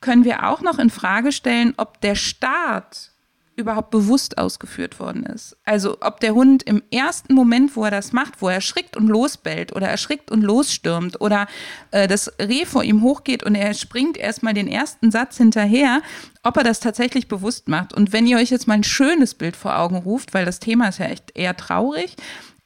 können 0.00 0.24
wir 0.24 0.46
auch 0.48 0.60
noch 0.60 0.78
in 0.78 0.90
Frage 0.90 1.32
stellen, 1.32 1.74
ob 1.76 2.00
der 2.00 2.14
Start 2.14 3.10
überhaupt 3.58 3.90
bewusst 3.90 4.38
ausgeführt 4.38 5.00
worden 5.00 5.24
ist. 5.24 5.56
Also 5.64 5.98
ob 6.00 6.20
der 6.20 6.34
Hund 6.34 6.62
im 6.62 6.82
ersten 6.92 7.34
Moment, 7.34 7.74
wo 7.76 7.84
er 7.84 7.90
das 7.90 8.12
macht, 8.12 8.40
wo 8.40 8.48
er 8.48 8.54
erschrickt 8.54 8.96
und 8.96 9.08
losbellt 9.08 9.74
oder 9.74 9.88
erschrickt 9.88 10.30
und 10.30 10.42
losstürmt 10.42 11.20
oder 11.20 11.48
äh, 11.90 12.06
das 12.06 12.32
Reh 12.40 12.64
vor 12.64 12.84
ihm 12.84 13.02
hochgeht 13.02 13.42
und 13.42 13.56
er 13.56 13.74
springt 13.74 14.16
erstmal 14.16 14.54
den 14.54 14.68
ersten 14.68 15.10
Satz 15.10 15.36
hinterher, 15.36 16.02
ob 16.44 16.56
er 16.56 16.64
das 16.64 16.78
tatsächlich 16.78 17.26
bewusst 17.26 17.68
macht. 17.68 17.92
Und 17.92 18.12
wenn 18.12 18.26
ihr 18.26 18.38
euch 18.38 18.50
jetzt 18.50 18.68
mal 18.68 18.74
ein 18.74 18.84
schönes 18.84 19.34
Bild 19.34 19.56
vor 19.56 19.76
Augen 19.76 19.96
ruft, 19.96 20.34
weil 20.34 20.44
das 20.44 20.60
Thema 20.60 20.88
ist 20.88 20.98
ja 20.98 21.06
echt 21.06 21.36
eher 21.36 21.56
traurig, 21.56 22.14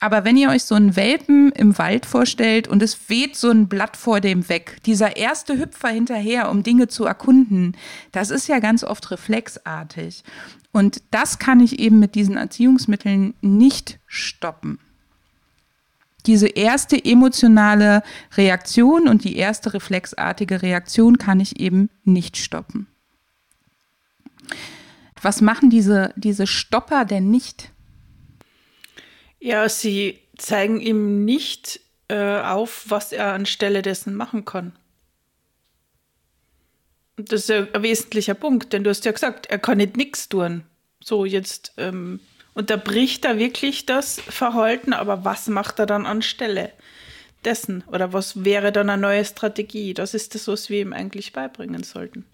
aber 0.02 0.24
wenn 0.24 0.36
ihr 0.36 0.50
euch 0.50 0.64
so 0.64 0.74
einen 0.74 0.96
Welpen 0.96 1.52
im 1.52 1.78
Wald 1.78 2.06
vorstellt 2.06 2.66
und 2.66 2.82
es 2.82 3.08
weht 3.08 3.36
so 3.36 3.50
ein 3.50 3.68
Blatt 3.68 3.96
vor 3.96 4.20
dem 4.20 4.48
weg, 4.48 4.78
dieser 4.84 5.16
erste 5.16 5.56
Hüpfer 5.56 5.90
hinterher, 5.90 6.50
um 6.50 6.64
Dinge 6.64 6.88
zu 6.88 7.04
erkunden, 7.04 7.76
das 8.10 8.30
ist 8.30 8.48
ja 8.48 8.58
ganz 8.58 8.82
oft 8.82 9.12
reflexartig. 9.12 10.24
Und 10.72 11.02
das 11.10 11.38
kann 11.38 11.60
ich 11.60 11.78
eben 11.78 11.98
mit 11.98 12.14
diesen 12.14 12.36
Erziehungsmitteln 12.36 13.34
nicht 13.42 14.00
stoppen. 14.06 14.78
Diese 16.26 16.48
erste 16.48 17.04
emotionale 17.04 18.02
Reaktion 18.36 19.08
und 19.08 19.24
die 19.24 19.36
erste 19.36 19.74
reflexartige 19.74 20.62
Reaktion 20.62 21.18
kann 21.18 21.40
ich 21.40 21.60
eben 21.60 21.90
nicht 22.04 22.36
stoppen. 22.36 22.86
Was 25.20 25.40
machen 25.40 25.68
diese, 25.68 26.12
diese 26.16 26.46
Stopper 26.46 27.04
denn 27.04 27.30
nicht? 27.30 27.70
Ja, 29.40 29.68
sie 29.68 30.20
zeigen 30.38 30.80
ihm 30.80 31.24
nicht 31.24 31.80
äh, 32.08 32.40
auf, 32.40 32.84
was 32.88 33.12
er 33.12 33.32
anstelle 33.32 33.82
dessen 33.82 34.14
machen 34.14 34.44
kann. 34.44 34.72
Das 37.16 37.42
ist 37.42 37.48
ja 37.48 37.66
ein 37.72 37.82
wesentlicher 37.82 38.34
Punkt, 38.34 38.72
denn 38.72 38.84
du 38.84 38.90
hast 38.90 39.04
ja 39.04 39.12
gesagt, 39.12 39.46
er 39.46 39.58
kann 39.58 39.78
nicht 39.78 39.96
nichts 39.96 40.28
tun. 40.28 40.64
So, 41.02 41.24
jetzt 41.24 41.72
ähm, 41.76 42.20
unterbricht 42.54 43.24
er 43.24 43.38
wirklich 43.38 43.86
das 43.86 44.20
Verhalten, 44.20 44.92
aber 44.92 45.24
was 45.24 45.48
macht 45.48 45.78
er 45.78 45.86
dann 45.86 46.06
anstelle 46.06 46.72
dessen? 47.44 47.84
Oder 47.88 48.12
was 48.12 48.44
wäre 48.44 48.72
dann 48.72 48.88
eine 48.88 49.02
neue 49.02 49.24
Strategie? 49.24 49.94
Das 49.94 50.14
ist 50.14 50.34
das, 50.34 50.48
was 50.48 50.70
wir 50.70 50.80
ihm 50.80 50.92
eigentlich 50.92 51.32
beibringen 51.32 51.82
sollten. 51.82 52.24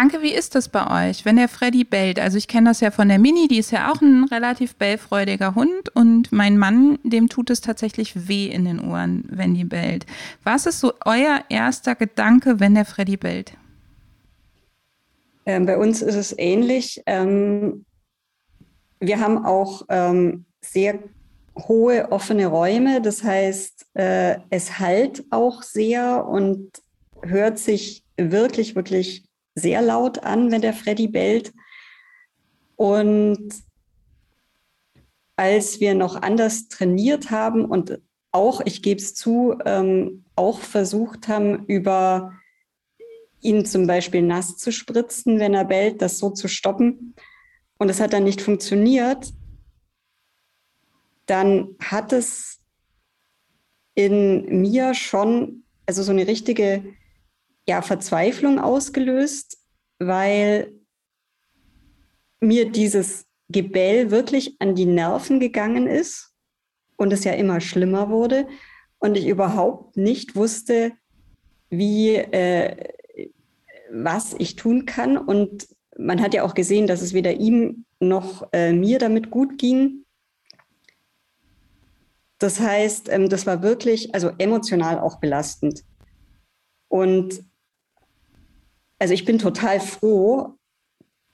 Anke, 0.00 0.22
wie 0.22 0.32
ist 0.32 0.54
das 0.54 0.70
bei 0.70 1.10
euch, 1.10 1.26
wenn 1.26 1.36
der 1.36 1.46
Freddy 1.46 1.84
bellt? 1.84 2.18
Also 2.18 2.38
ich 2.38 2.48
kenne 2.48 2.70
das 2.70 2.80
ja 2.80 2.90
von 2.90 3.10
der 3.10 3.18
Mini, 3.18 3.48
die 3.48 3.58
ist 3.58 3.70
ja 3.70 3.92
auch 3.92 4.00
ein 4.00 4.24
relativ 4.24 4.76
bellfreudiger 4.76 5.54
Hund 5.54 5.94
und 5.94 6.32
mein 6.32 6.56
Mann, 6.56 6.98
dem 7.02 7.28
tut 7.28 7.50
es 7.50 7.60
tatsächlich 7.60 8.26
weh 8.26 8.46
in 8.46 8.64
den 8.64 8.80
Ohren, 8.80 9.24
wenn 9.28 9.52
die 9.52 9.64
bellt. 9.64 10.06
Was 10.42 10.64
ist 10.64 10.80
so 10.80 10.94
euer 11.04 11.44
erster 11.50 11.96
Gedanke, 11.96 12.60
wenn 12.60 12.74
der 12.74 12.86
Freddy 12.86 13.18
bellt? 13.18 13.52
Ähm, 15.44 15.66
bei 15.66 15.76
uns 15.76 16.00
ist 16.00 16.14
es 16.14 16.34
ähnlich. 16.38 17.02
Ähm, 17.04 17.84
wir 19.00 19.20
haben 19.20 19.44
auch 19.44 19.82
ähm, 19.90 20.46
sehr 20.62 20.98
hohe 21.58 22.10
offene 22.10 22.46
Räume, 22.46 23.02
das 23.02 23.22
heißt, 23.22 23.84
äh, 23.92 24.38
es 24.48 24.78
halt 24.78 25.24
auch 25.28 25.62
sehr 25.62 26.26
und 26.26 26.70
hört 27.22 27.58
sich 27.58 28.02
wirklich, 28.16 28.74
wirklich 28.74 29.29
sehr 29.60 29.82
laut 29.82 30.24
an, 30.24 30.50
wenn 30.50 30.60
der 30.60 30.72
Freddy 30.72 31.08
bellt. 31.08 31.52
Und 32.76 33.52
als 35.36 35.80
wir 35.80 35.94
noch 35.94 36.20
anders 36.20 36.68
trainiert 36.68 37.30
haben 37.30 37.64
und 37.64 38.00
auch, 38.32 38.60
ich 38.64 38.82
gebe 38.82 39.00
es 39.00 39.14
zu, 39.14 39.56
ähm, 39.64 40.24
auch 40.36 40.60
versucht 40.60 41.28
haben, 41.28 41.66
über 41.66 42.32
ihn 43.40 43.64
zum 43.64 43.86
Beispiel 43.86 44.22
nass 44.22 44.56
zu 44.56 44.70
spritzen, 44.70 45.38
wenn 45.38 45.54
er 45.54 45.64
bellt, 45.64 46.02
das 46.02 46.18
so 46.18 46.30
zu 46.30 46.46
stoppen. 46.46 47.14
Und 47.78 47.88
es 47.88 48.00
hat 48.00 48.12
dann 48.12 48.24
nicht 48.24 48.42
funktioniert. 48.42 49.32
Dann 51.26 51.76
hat 51.80 52.12
es 52.12 52.60
in 53.94 54.60
mir 54.60 54.94
schon, 54.94 55.64
also 55.86 56.02
so 56.02 56.12
eine 56.12 56.26
richtige 56.26 56.84
ja, 57.68 57.82
Verzweiflung 57.82 58.58
ausgelöst, 58.58 59.58
weil 59.98 60.72
mir 62.40 62.70
dieses 62.70 63.26
Gebell 63.48 64.10
wirklich 64.10 64.56
an 64.60 64.74
die 64.74 64.86
Nerven 64.86 65.40
gegangen 65.40 65.86
ist 65.86 66.32
und 66.96 67.12
es 67.12 67.24
ja 67.24 67.32
immer 67.32 67.60
schlimmer 67.60 68.08
wurde 68.08 68.46
und 68.98 69.16
ich 69.16 69.26
überhaupt 69.26 69.96
nicht 69.96 70.36
wusste, 70.36 70.92
wie, 71.68 72.14
äh, 72.14 72.92
was 73.90 74.34
ich 74.38 74.56
tun 74.56 74.86
kann. 74.86 75.16
Und 75.16 75.68
man 75.96 76.20
hat 76.20 76.34
ja 76.34 76.44
auch 76.44 76.54
gesehen, 76.54 76.86
dass 76.86 77.02
es 77.02 77.12
weder 77.12 77.34
ihm 77.34 77.84
noch 77.98 78.48
äh, 78.52 78.72
mir 78.72 78.98
damit 78.98 79.30
gut 79.30 79.58
ging. 79.58 80.04
Das 82.38 82.60
heißt, 82.60 83.08
ähm, 83.10 83.28
das 83.28 83.46
war 83.46 83.62
wirklich, 83.62 84.14
also 84.14 84.30
emotional 84.38 84.98
auch 84.98 85.20
belastend. 85.20 85.84
Und 86.88 87.44
also 89.00 89.14
ich 89.14 89.24
bin 89.24 89.38
total 89.38 89.80
froh, 89.80 90.54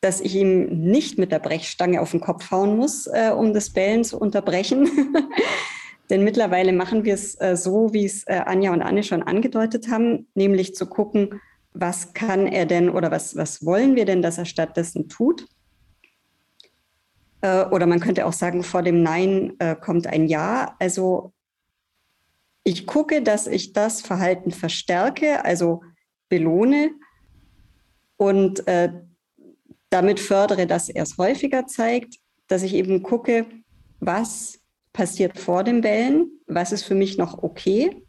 dass 0.01 0.21
ich 0.21 0.37
ihm 0.37 0.67
nicht 0.89 1.19
mit 1.19 1.33
der 1.33 1.41
Brechstange 1.41 2.01
auf 2.01 2.13
den 2.13 2.21
Kopf 2.21 2.51
hauen 2.51 2.77
muss, 2.77 3.09
äh, 3.09 3.33
um 3.37 3.53
das 3.53 3.71
Bellen 3.71 4.05
zu 4.05 4.19
unterbrechen. 4.19 4.89
Denn 6.11 6.23
mittlerweile 6.23 6.73
machen 6.73 7.05
wir 7.05 7.15
es 7.15 7.35
äh, 7.41 7.57
so, 7.57 7.93
wie 7.93 8.05
es 8.05 8.23
äh, 8.29 8.41
Anja 8.47 8.73
und 8.73 8.83
Anne 8.83 9.03
schon 9.03 9.25
angedeutet 9.25 9.89
haben, 9.91 10.29
nämlich 10.35 10.77
zu 10.77 10.87
gucken, 10.87 11.41
was 11.73 12.15
kann 12.15 12.47
er 12.47 12.67
denn 12.67 12.89
oder 12.89 13.11
was, 13.11 13.37
was 13.37 13.67
wollen 13.67 13.97
wir 13.97 14.05
denn, 14.05 14.23
dass 14.23 14.39
er 14.39 14.45
stattdessen 14.45 15.09
tut? 15.09 15.47
Äh, 17.41 17.65
oder 17.65 17.87
man 17.87 17.99
könnte 17.99 18.27
auch 18.27 18.33
sagen, 18.33 18.63
vor 18.63 18.83
dem 18.83 19.03
Nein 19.03 19.55
äh, 19.59 19.75
kommt 19.75 20.07
ein 20.07 20.29
Ja. 20.29 20.77
Also 20.79 21.33
ich 22.63 22.87
gucke, 22.87 23.23
dass 23.23 23.49
ich 23.49 23.73
das 23.73 24.03
Verhalten 24.03 24.53
verstärke, 24.53 25.45
also 25.45 25.83
belohne 26.29 26.91
und 28.17 28.67
äh, 28.67 28.93
damit 29.91 30.21
fördere, 30.21 30.67
dass 30.67 30.89
er 30.89 31.03
es 31.03 31.19
häufiger 31.19 31.67
zeigt, 31.67 32.17
dass 32.49 32.63
ich 32.63 32.75
eben 32.75 33.03
gucke, 33.03 33.47
was 34.01 34.61
passiert 34.93 35.39
vor 35.39 35.65
dem 35.65 35.81
Bellen 35.81 36.37
was 36.47 36.73
ist 36.73 36.85
für 36.85 36.95
mich 36.95 37.19
noch 37.19 37.43
okay. 37.43 38.03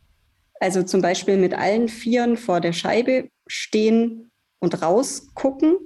Also 0.60 0.84
zum 0.84 1.02
Beispiel 1.02 1.38
mit 1.38 1.54
allen 1.54 1.88
Vieren 1.88 2.38
vor 2.38 2.62
der 2.62 2.74
Scheibe 2.74 3.30
stehen 3.48 4.32
und 4.60 4.82
rausgucken 4.82 5.78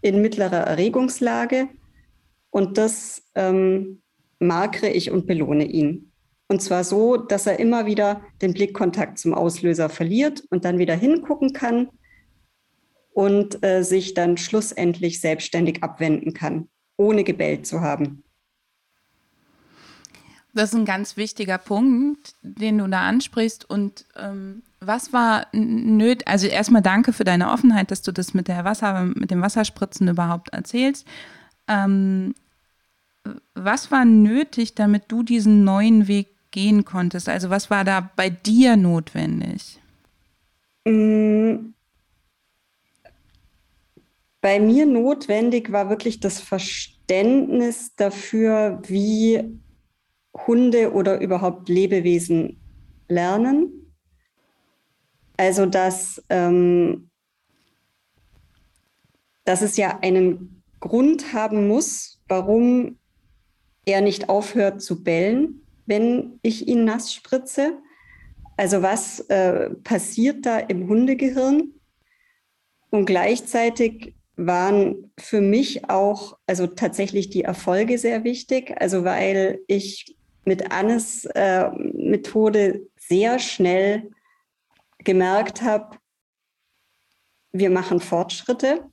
in 0.00 0.22
mittlerer 0.22 0.58
Erregungslage. 0.58 1.68
Und 2.50 2.78
das 2.78 3.22
ähm, 3.34 4.02
markere 4.38 4.90
ich 4.90 5.10
und 5.10 5.26
belohne 5.26 5.64
ihn. 5.64 6.12
Und 6.48 6.62
zwar 6.62 6.84
so, 6.84 7.16
dass 7.16 7.46
er 7.46 7.58
immer 7.58 7.86
wieder 7.86 8.22
den 8.40 8.54
Blickkontakt 8.54 9.18
zum 9.18 9.34
Auslöser 9.34 9.88
verliert 9.88 10.44
und 10.50 10.64
dann 10.64 10.78
wieder 10.78 10.94
hingucken 10.94 11.52
kann 11.52 11.88
und 13.16 13.64
äh, 13.64 13.82
sich 13.82 14.12
dann 14.12 14.36
schlussendlich 14.36 15.22
selbstständig 15.22 15.82
abwenden 15.82 16.34
kann, 16.34 16.68
ohne 16.98 17.24
gebellt 17.24 17.66
zu 17.66 17.80
haben. 17.80 18.22
Das 20.52 20.70
ist 20.70 20.78
ein 20.78 20.84
ganz 20.84 21.16
wichtiger 21.16 21.56
Punkt, 21.56 22.34
den 22.42 22.76
du 22.76 22.86
da 22.88 23.08
ansprichst. 23.08 23.68
Und 23.70 24.04
ähm, 24.16 24.62
was 24.80 25.14
war 25.14 25.46
nötig? 25.52 26.28
Also 26.28 26.46
erstmal 26.46 26.82
danke 26.82 27.14
für 27.14 27.24
deine 27.24 27.50
Offenheit, 27.50 27.90
dass 27.90 28.02
du 28.02 28.12
das 28.12 28.34
mit 28.34 28.48
der 28.48 28.66
Wasser, 28.66 29.10
mit 29.14 29.30
dem 29.30 29.40
Wasserspritzen 29.40 30.08
überhaupt 30.08 30.50
erzählst. 30.50 31.06
Ähm, 31.68 32.34
was 33.54 33.90
war 33.90 34.04
nötig, 34.04 34.74
damit 34.74 35.04
du 35.08 35.22
diesen 35.22 35.64
neuen 35.64 36.06
Weg 36.06 36.28
gehen 36.50 36.84
konntest? 36.84 37.30
Also 37.30 37.48
was 37.48 37.70
war 37.70 37.82
da 37.82 38.10
bei 38.14 38.28
dir 38.28 38.76
notwendig? 38.76 39.80
Mm. 40.84 41.72
Bei 44.46 44.60
mir 44.60 44.86
notwendig 44.86 45.72
war 45.72 45.90
wirklich 45.90 46.20
das 46.20 46.38
Verständnis 46.38 47.96
dafür, 47.96 48.80
wie 48.86 49.42
Hunde 50.46 50.92
oder 50.92 51.20
überhaupt 51.20 51.68
Lebewesen 51.68 52.60
lernen. 53.08 53.92
Also 55.36 55.66
dass, 55.66 56.22
ähm, 56.28 57.10
dass 59.44 59.62
es 59.62 59.76
ja 59.76 59.98
einen 60.02 60.62
Grund 60.78 61.32
haben 61.32 61.66
muss, 61.66 62.22
warum 62.28 63.00
er 63.84 64.00
nicht 64.00 64.28
aufhört 64.28 64.80
zu 64.80 65.02
bellen, 65.02 65.60
wenn 65.86 66.38
ich 66.42 66.68
ihn 66.68 66.84
nass 66.84 67.12
spritze. 67.12 67.78
Also 68.56 68.80
was 68.80 69.18
äh, 69.28 69.70
passiert 69.82 70.46
da 70.46 70.60
im 70.60 70.88
Hundegehirn? 70.88 71.72
Und 72.90 73.06
gleichzeitig 73.06 74.14
waren 74.36 75.10
für 75.18 75.40
mich 75.40 75.88
auch, 75.88 76.38
also 76.46 76.66
tatsächlich 76.66 77.30
die 77.30 77.42
Erfolge 77.42 77.98
sehr 77.98 78.24
wichtig. 78.24 78.74
Also 78.78 79.04
weil 79.04 79.60
ich 79.66 80.16
mit 80.44 80.70
Annes 80.70 81.24
äh, 81.34 81.70
Methode 81.70 82.86
sehr 82.98 83.38
schnell 83.38 84.10
gemerkt 84.98 85.62
habe, 85.62 85.98
wir 87.52 87.70
machen 87.70 88.00
Fortschritte. 88.00 88.84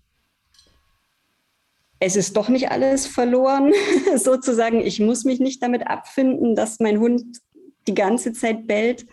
Es 1.99 2.15
ist 2.15 2.35
doch 2.35 2.49
nicht 2.49 2.69
alles 2.71 3.05
verloren, 3.07 3.73
sozusagen. 4.15 4.81
Ich 4.81 4.99
muss 4.99 5.25
mich 5.25 5.39
nicht 5.39 5.61
damit 5.61 5.87
abfinden, 5.87 6.55
dass 6.55 6.79
mein 6.79 6.99
Hund 6.99 7.39
die 7.87 7.93
ganze 7.93 8.33
Zeit 8.33 8.67
bellt. 8.67 9.05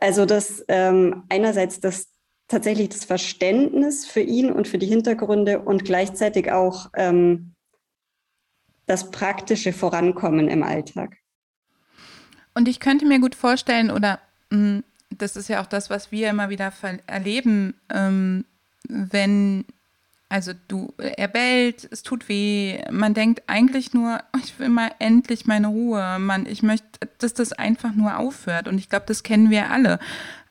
Also 0.00 0.26
das 0.26 0.64
ähm, 0.68 1.24
einerseits 1.28 1.80
das 1.80 2.08
tatsächlich 2.48 2.90
das 2.90 3.04
Verständnis 3.04 4.06
für 4.06 4.20
ihn 4.20 4.52
und 4.52 4.68
für 4.68 4.78
die 4.78 4.86
Hintergründe 4.86 5.60
und 5.60 5.84
gleichzeitig 5.84 6.52
auch 6.52 6.90
ähm, 6.94 7.54
das 8.86 9.10
praktische 9.10 9.72
Vorankommen 9.72 10.48
im 10.48 10.62
Alltag. 10.62 11.16
Und 12.54 12.68
ich 12.68 12.80
könnte 12.80 13.04
mir 13.04 13.20
gut 13.20 13.34
vorstellen, 13.34 13.90
oder 13.90 14.20
mh, 14.50 14.58
mm, 14.58 14.84
das 15.10 15.36
ist 15.36 15.48
ja 15.48 15.62
auch 15.62 15.66
das, 15.66 15.90
was 15.90 16.10
wir 16.12 16.30
immer 16.30 16.50
wieder 16.50 16.72
erleben, 17.06 17.74
ähm, 17.92 18.44
wenn, 18.88 19.64
also 20.28 20.52
du, 20.68 20.92
er 20.98 21.28
bellt, 21.28 21.88
es 21.90 22.02
tut 22.02 22.28
weh, 22.28 22.80
man 22.90 23.14
denkt 23.14 23.42
eigentlich 23.46 23.92
nur, 23.92 24.20
ich 24.42 24.58
will 24.58 24.68
mal 24.68 24.90
endlich 24.98 25.46
meine 25.46 25.68
Ruhe, 25.68 26.18
man, 26.18 26.46
ich 26.46 26.62
möchte, 26.62 26.86
dass 27.18 27.34
das 27.34 27.52
einfach 27.52 27.92
nur 27.94 28.18
aufhört. 28.18 28.68
Und 28.68 28.78
ich 28.78 28.88
glaube, 28.88 29.06
das 29.06 29.22
kennen 29.22 29.50
wir 29.50 29.70
alle. 29.70 29.98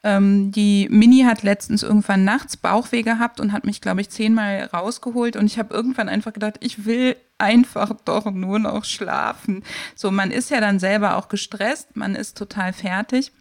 Ähm, 0.05 0.51
die 0.51 0.87
Mini 0.91 1.23
hat 1.23 1.41
letztens 1.41 1.81
irgendwann 1.81 2.23
nachts 2.23 2.57
Bauchweh 2.57 3.01
gehabt 3.01 3.39
und 3.39 3.51
hat 3.51 3.65
mich, 3.65 3.81
glaube 3.81 4.01
ich, 4.01 4.11
zehnmal 4.11 4.69
rausgeholt. 4.71 5.35
Und 5.35 5.47
ich 5.47 5.57
habe 5.57 5.73
irgendwann 5.73 6.09
einfach 6.09 6.31
gedacht, 6.31 6.57
ich 6.59 6.85
will 6.85 7.15
einfach 7.39 7.91
doch 8.05 8.29
nur 8.29 8.59
noch 8.59 8.85
schlafen. 8.85 9.63
So, 9.95 10.11
man 10.11 10.29
ist 10.29 10.51
ja 10.51 10.61
dann 10.61 10.77
selber 10.77 11.17
auch 11.17 11.27
gestresst, 11.27 11.95
man 11.95 12.13
ist 12.13 12.37
total 12.37 12.71
fertig. 12.71 13.31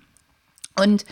Und 0.74 1.04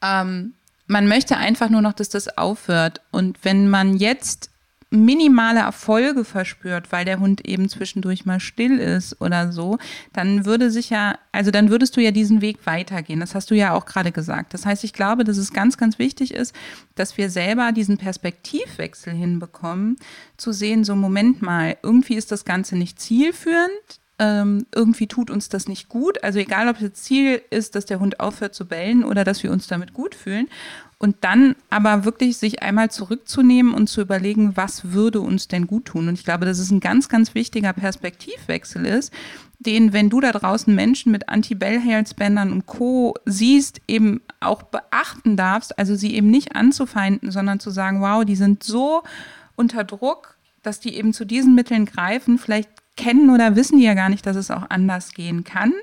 ähm, 0.00 0.54
man 0.86 1.06
möchte 1.06 1.36
einfach 1.36 1.68
nur 1.68 1.82
noch, 1.82 1.92
dass 1.92 2.08
das 2.08 2.38
aufhört. 2.38 3.02
Und 3.10 3.38
wenn 3.42 3.68
man 3.68 3.98
jetzt 3.98 4.50
minimale 4.94 5.60
Erfolge 5.60 6.24
verspürt, 6.24 6.92
weil 6.92 7.04
der 7.04 7.20
Hund 7.20 7.46
eben 7.46 7.68
zwischendurch 7.68 8.24
mal 8.24 8.40
still 8.40 8.78
ist 8.78 9.20
oder 9.20 9.52
so, 9.52 9.78
dann 10.12 10.46
würde 10.46 10.70
sich 10.70 10.90
ja, 10.90 11.18
also 11.32 11.50
dann 11.50 11.70
würdest 11.70 11.96
du 11.96 12.00
ja 12.00 12.10
diesen 12.10 12.40
Weg 12.40 12.66
weitergehen. 12.66 13.20
Das 13.20 13.34
hast 13.34 13.50
du 13.50 13.54
ja 13.54 13.72
auch 13.72 13.86
gerade 13.86 14.12
gesagt. 14.12 14.54
Das 14.54 14.66
heißt, 14.66 14.84
ich 14.84 14.92
glaube, 14.92 15.24
dass 15.24 15.36
es 15.36 15.52
ganz, 15.52 15.76
ganz 15.76 15.98
wichtig 15.98 16.32
ist, 16.34 16.54
dass 16.94 17.18
wir 17.18 17.30
selber 17.30 17.72
diesen 17.72 17.98
Perspektivwechsel 17.98 19.12
hinbekommen, 19.12 19.96
zu 20.36 20.52
sehen, 20.52 20.84
so 20.84 20.96
Moment 20.96 21.42
mal, 21.42 21.76
irgendwie 21.82 22.14
ist 22.14 22.32
das 22.32 22.44
Ganze 22.44 22.76
nicht 22.76 23.00
zielführend, 23.00 24.00
ähm, 24.18 24.66
irgendwie 24.72 25.08
tut 25.08 25.30
uns 25.30 25.48
das 25.48 25.66
nicht 25.66 25.88
gut. 25.88 26.22
Also 26.22 26.38
egal, 26.38 26.68
ob 26.68 26.78
das 26.78 26.92
Ziel 26.94 27.42
ist, 27.50 27.74
dass 27.74 27.84
der 27.84 27.98
Hund 27.98 28.20
aufhört 28.20 28.54
zu 28.54 28.66
bellen 28.66 29.04
oder 29.04 29.24
dass 29.24 29.42
wir 29.42 29.50
uns 29.50 29.66
damit 29.66 29.92
gut 29.92 30.14
fühlen. 30.14 30.48
Und 31.04 31.16
dann 31.20 31.54
aber 31.68 32.06
wirklich 32.06 32.38
sich 32.38 32.62
einmal 32.62 32.90
zurückzunehmen 32.90 33.74
und 33.74 33.88
zu 33.88 34.00
überlegen, 34.00 34.56
was 34.56 34.92
würde 34.92 35.20
uns 35.20 35.48
denn 35.48 35.66
gut 35.66 35.84
tun. 35.84 36.08
Und 36.08 36.14
ich 36.14 36.24
glaube, 36.24 36.46
dass 36.46 36.58
es 36.58 36.70
ein 36.70 36.80
ganz, 36.80 37.10
ganz 37.10 37.34
wichtiger 37.34 37.74
Perspektivwechsel 37.74 38.86
ist, 38.86 39.12
den, 39.58 39.92
wenn 39.92 40.08
du 40.08 40.22
da 40.22 40.32
draußen 40.32 40.74
Menschen 40.74 41.12
mit 41.12 41.28
Anti-Bell-Halsbändern 41.28 42.50
und 42.52 42.64
Co. 42.64 43.16
siehst, 43.26 43.82
eben 43.86 44.22
auch 44.40 44.62
beachten 44.62 45.36
darfst, 45.36 45.78
also 45.78 45.94
sie 45.94 46.14
eben 46.14 46.30
nicht 46.30 46.56
anzufeinden, 46.56 47.30
sondern 47.30 47.60
zu 47.60 47.68
sagen, 47.68 48.00
wow, 48.00 48.24
die 48.24 48.36
sind 48.36 48.62
so 48.62 49.02
unter 49.56 49.84
Druck, 49.84 50.38
dass 50.62 50.80
die 50.80 50.94
eben 50.94 51.12
zu 51.12 51.26
diesen 51.26 51.54
Mitteln 51.54 51.84
greifen. 51.84 52.38
Vielleicht 52.38 52.70
kennen 52.96 53.28
oder 53.28 53.56
wissen 53.56 53.76
die 53.76 53.84
ja 53.84 53.92
gar 53.92 54.08
nicht, 54.08 54.24
dass 54.24 54.36
es 54.36 54.50
auch 54.50 54.70
anders 54.70 55.12
gehen 55.12 55.44
kann. 55.44 55.74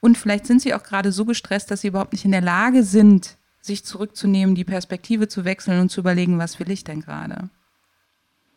Und 0.00 0.18
vielleicht 0.18 0.48
sind 0.48 0.60
sie 0.60 0.74
auch 0.74 0.82
gerade 0.82 1.12
so 1.12 1.24
gestresst, 1.24 1.70
dass 1.70 1.82
sie 1.82 1.88
überhaupt 1.88 2.12
nicht 2.12 2.24
in 2.24 2.32
der 2.32 2.40
Lage 2.40 2.82
sind, 2.82 3.36
sich 3.64 3.84
zurückzunehmen, 3.84 4.54
die 4.54 4.64
Perspektive 4.64 5.26
zu 5.26 5.44
wechseln 5.44 5.80
und 5.80 5.88
zu 5.88 6.00
überlegen, 6.00 6.38
was 6.38 6.60
will 6.60 6.70
ich 6.70 6.84
denn 6.84 7.00
gerade? 7.00 7.48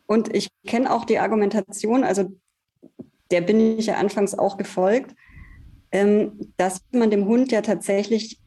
Und 0.06 0.34
ich 0.36 0.50
kenne 0.66 0.92
auch 0.92 1.06
die 1.06 1.20
Argumentation, 1.20 2.04
also 2.04 2.32
der 3.32 3.42
bin 3.42 3.78
ich 3.78 3.88
ja 3.88 3.96
anfangs 3.96 4.38
auch 4.38 4.58
gefolgt, 4.58 5.16
ähm, 5.92 6.52
dass 6.58 6.82
man 6.92 7.12
dem 7.12 7.26
Hund 7.26 7.52
ja 7.52 7.62
tatsächlich 7.62 8.40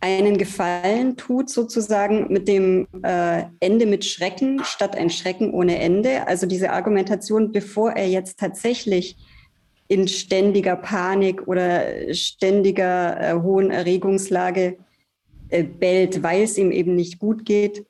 einen 0.00 0.36
Gefallen 0.36 1.16
tut, 1.16 1.48
sozusagen 1.48 2.30
mit 2.30 2.46
dem 2.48 2.86
äh, 3.02 3.44
Ende 3.60 3.86
mit 3.86 4.04
Schrecken 4.04 4.62
statt 4.64 4.96
ein 4.96 5.08
Schrecken 5.08 5.52
ohne 5.52 5.78
Ende. 5.78 6.26
Also 6.26 6.46
diese 6.46 6.72
Argumentation, 6.72 7.52
bevor 7.52 7.92
er 7.92 8.08
jetzt 8.08 8.38
tatsächlich 8.38 9.16
in 9.88 10.08
ständiger 10.08 10.76
Panik 10.76 11.46
oder 11.46 12.12
ständiger 12.12 13.18
äh, 13.20 13.40
hohen 13.40 13.70
Erregungslage 13.70 14.78
bellt, 15.62 16.22
weil 16.22 16.42
es 16.42 16.58
ihm 16.58 16.72
eben 16.72 16.96
nicht 16.96 17.18
gut 17.18 17.44
geht, 17.44 17.86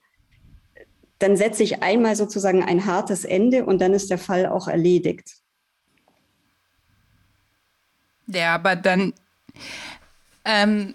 dann 1.18 1.36
setze 1.36 1.62
ich 1.62 1.82
einmal 1.82 2.16
sozusagen 2.16 2.62
ein 2.62 2.84
hartes 2.84 3.24
Ende 3.24 3.64
und 3.64 3.80
dann 3.80 3.94
ist 3.94 4.10
der 4.10 4.18
Fall 4.18 4.46
auch 4.46 4.68
erledigt. 4.68 5.36
Ja, 8.26 8.54
aber 8.54 8.76
dann, 8.76 9.12
ähm, 10.44 10.94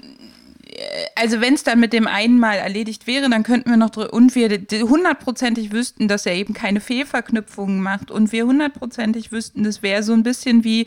also 1.15 1.41
wenn 1.41 1.53
es 1.53 1.63
dann 1.63 1.79
mit 1.79 1.93
dem 1.93 2.07
einen 2.07 2.39
Mal 2.39 2.55
erledigt 2.55 3.07
wäre, 3.07 3.29
dann 3.29 3.43
könnten 3.43 3.69
wir 3.69 3.77
noch 3.77 3.95
und 3.95 4.35
wir 4.35 4.49
hundertprozentig 4.49 5.71
wüssten, 5.71 6.07
dass 6.07 6.25
er 6.25 6.33
eben 6.33 6.53
keine 6.53 6.81
Fehlverknüpfungen 6.81 7.81
macht 7.81 8.11
und 8.11 8.31
wir 8.31 8.45
hundertprozentig 8.45 9.31
wüssten, 9.31 9.63
das 9.63 9.81
wäre 9.81 10.03
so 10.03 10.13
ein 10.13 10.23
bisschen 10.23 10.63
wie 10.63 10.85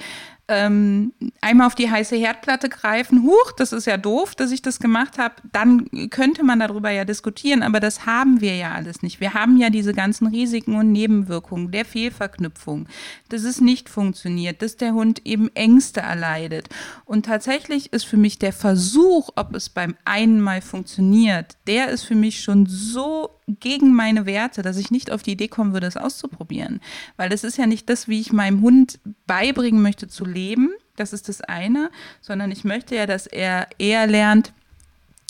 ähm, 0.52 1.12
einmal 1.40 1.66
auf 1.66 1.74
die 1.74 1.90
heiße 1.90 2.16
Herdplatte 2.16 2.68
greifen, 2.68 3.22
huch, 3.22 3.52
das 3.56 3.72
ist 3.72 3.86
ja 3.86 3.96
doof, 3.96 4.34
dass 4.34 4.50
ich 4.50 4.62
das 4.62 4.78
gemacht 4.78 5.18
habe, 5.18 5.34
dann 5.52 5.88
könnte 6.10 6.44
man 6.44 6.60
darüber 6.60 6.90
ja 6.90 7.04
diskutieren, 7.04 7.62
aber 7.62 7.80
das 7.80 8.06
haben 8.06 8.40
wir 8.40 8.54
ja 8.56 8.72
alles 8.72 9.02
nicht. 9.02 9.20
Wir 9.20 9.34
haben 9.34 9.56
ja 9.56 9.70
diese 9.70 9.94
ganzen 9.94 10.26
Risiken 10.26 10.76
und 10.76 10.92
Nebenwirkungen 10.92 11.70
der 11.70 11.84
Fehlverknüpfung, 11.84 12.86
dass 13.28 13.44
es 13.44 13.60
nicht 13.60 13.88
funktioniert, 13.88 14.62
dass 14.62 14.76
der 14.76 14.92
Hund 14.92 15.22
eben 15.24 15.48
Ängste 15.54 16.00
erleidet. 16.00 16.68
Und 17.04 17.26
tatsächlich 17.26 17.92
ist 17.92 18.04
für 18.04 18.16
mich 18.16 18.38
der 18.38 18.52
Versuch, 18.52 19.30
ob 19.36 19.54
es 19.54 19.68
beim 19.68 19.96
einen 20.04 20.40
Mal 20.40 20.60
funktioniert, 20.60 21.56
der 21.66 21.88
ist 21.88 22.04
für 22.04 22.14
mich 22.14 22.42
schon 22.42 22.66
so 22.66 23.30
gegen 23.60 23.94
meine 23.94 24.26
Werte, 24.26 24.62
dass 24.62 24.76
ich 24.76 24.90
nicht 24.90 25.10
auf 25.10 25.22
die 25.22 25.32
Idee 25.32 25.48
kommen 25.48 25.72
würde, 25.72 25.86
es 25.86 25.96
auszuprobieren. 25.96 26.80
Weil 27.16 27.28
das 27.28 27.44
ist 27.44 27.58
ja 27.58 27.66
nicht 27.66 27.88
das, 27.88 28.08
wie 28.08 28.20
ich 28.20 28.32
meinem 28.32 28.62
Hund 28.62 29.00
beibringen 29.26 29.82
möchte 29.82 30.08
zu 30.08 30.24
leben. 30.24 30.41
Das 30.96 31.12
ist 31.12 31.28
das 31.28 31.40
eine, 31.40 31.90
sondern 32.20 32.50
ich 32.50 32.64
möchte 32.64 32.94
ja, 32.94 33.07
dass 33.07 33.26
er 33.26 33.68
eher 33.78 34.07
lernt, 34.07 34.52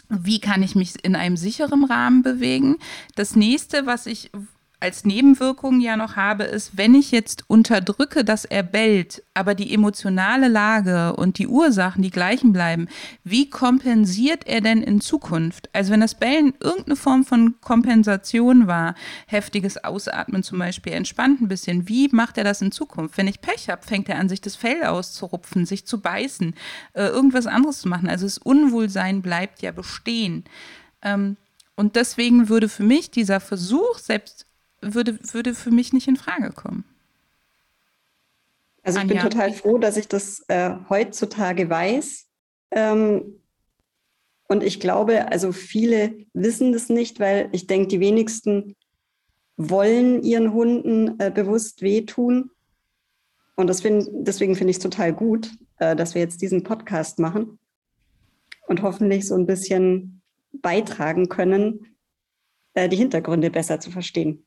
wie 0.08 0.40
kann 0.40 0.62
ich 0.62 0.74
mich 0.74 1.02
in 1.02 1.16
einem 1.16 1.36
sicheren 1.36 1.84
Rahmen 1.84 2.22
bewegen. 2.22 2.76
Das 3.14 3.34
nächste, 3.34 3.86
was 3.86 4.06
ich 4.06 4.30
als 4.82 5.04
Nebenwirkung 5.04 5.80
ja 5.80 5.96
noch 5.96 6.16
habe, 6.16 6.42
ist, 6.42 6.76
wenn 6.76 6.96
ich 6.96 7.12
jetzt 7.12 7.44
unterdrücke, 7.46 8.24
dass 8.24 8.44
er 8.44 8.64
bellt, 8.64 9.22
aber 9.32 9.54
die 9.54 9.72
emotionale 9.72 10.48
Lage 10.48 11.14
und 11.14 11.38
die 11.38 11.46
Ursachen 11.46 12.02
die 12.02 12.10
gleichen 12.10 12.52
bleiben, 12.52 12.88
wie 13.22 13.48
kompensiert 13.48 14.44
er 14.48 14.60
denn 14.60 14.82
in 14.82 15.00
Zukunft? 15.00 15.70
Also 15.72 15.92
wenn 15.92 16.00
das 16.00 16.16
Bellen 16.16 16.54
irgendeine 16.58 16.96
Form 16.96 17.24
von 17.24 17.60
Kompensation 17.60 18.66
war, 18.66 18.96
heftiges 19.28 19.82
Ausatmen 19.84 20.42
zum 20.42 20.58
Beispiel, 20.58 20.94
entspannt 20.94 21.40
ein 21.40 21.48
bisschen, 21.48 21.88
wie 21.88 22.08
macht 22.08 22.36
er 22.36 22.44
das 22.44 22.60
in 22.60 22.72
Zukunft? 22.72 23.16
Wenn 23.16 23.28
ich 23.28 23.40
Pech 23.40 23.70
habe, 23.70 23.86
fängt 23.86 24.08
er 24.08 24.18
an, 24.18 24.28
sich 24.28 24.40
das 24.40 24.56
Fell 24.56 24.82
auszurupfen, 24.82 25.64
sich 25.64 25.86
zu 25.86 26.00
beißen, 26.00 26.54
äh, 26.94 27.06
irgendwas 27.06 27.46
anderes 27.46 27.82
zu 27.82 27.88
machen. 27.88 28.08
Also 28.08 28.26
das 28.26 28.38
Unwohlsein 28.38 29.22
bleibt 29.22 29.62
ja 29.62 29.70
bestehen. 29.70 30.42
Ähm, 31.02 31.36
und 31.76 31.94
deswegen 31.94 32.48
würde 32.48 32.68
für 32.68 32.82
mich 32.82 33.12
dieser 33.12 33.38
Versuch, 33.38 33.98
selbst 33.98 34.46
würde, 34.82 35.18
würde 35.32 35.54
für 35.54 35.70
mich 35.70 35.92
nicht 35.92 36.08
in 36.08 36.16
Frage 36.16 36.52
kommen. 36.52 36.84
Also 38.82 38.98
ich 38.98 39.02
Anja. 39.02 39.22
bin 39.22 39.30
total 39.30 39.52
froh, 39.52 39.78
dass 39.78 39.96
ich 39.96 40.08
das 40.08 40.44
äh, 40.48 40.74
heutzutage 40.88 41.70
weiß. 41.70 42.26
Ähm, 42.72 43.40
und 44.48 44.62
ich 44.62 44.80
glaube, 44.80 45.30
also 45.30 45.52
viele 45.52 46.26
wissen 46.34 46.72
das 46.72 46.88
nicht, 46.88 47.20
weil 47.20 47.48
ich 47.52 47.66
denke, 47.66 47.88
die 47.88 48.00
wenigsten 48.00 48.74
wollen 49.56 50.22
ihren 50.22 50.52
Hunden 50.52 51.18
äh, 51.20 51.30
bewusst 51.30 51.82
wehtun. 51.82 52.50
Und 53.54 53.68
das 53.68 53.82
find, 53.82 54.08
deswegen 54.12 54.56
finde 54.56 54.72
ich 54.72 54.78
es 54.78 54.82
total 54.82 55.12
gut, 55.12 55.52
äh, 55.78 55.94
dass 55.94 56.14
wir 56.14 56.22
jetzt 56.22 56.42
diesen 56.42 56.64
Podcast 56.64 57.18
machen 57.18 57.58
und 58.66 58.82
hoffentlich 58.82 59.26
so 59.26 59.34
ein 59.34 59.46
bisschen 59.46 60.22
beitragen 60.52 61.28
können, 61.28 61.96
äh, 62.74 62.88
die 62.88 62.96
Hintergründe 62.96 63.50
besser 63.50 63.80
zu 63.80 63.90
verstehen. 63.90 64.44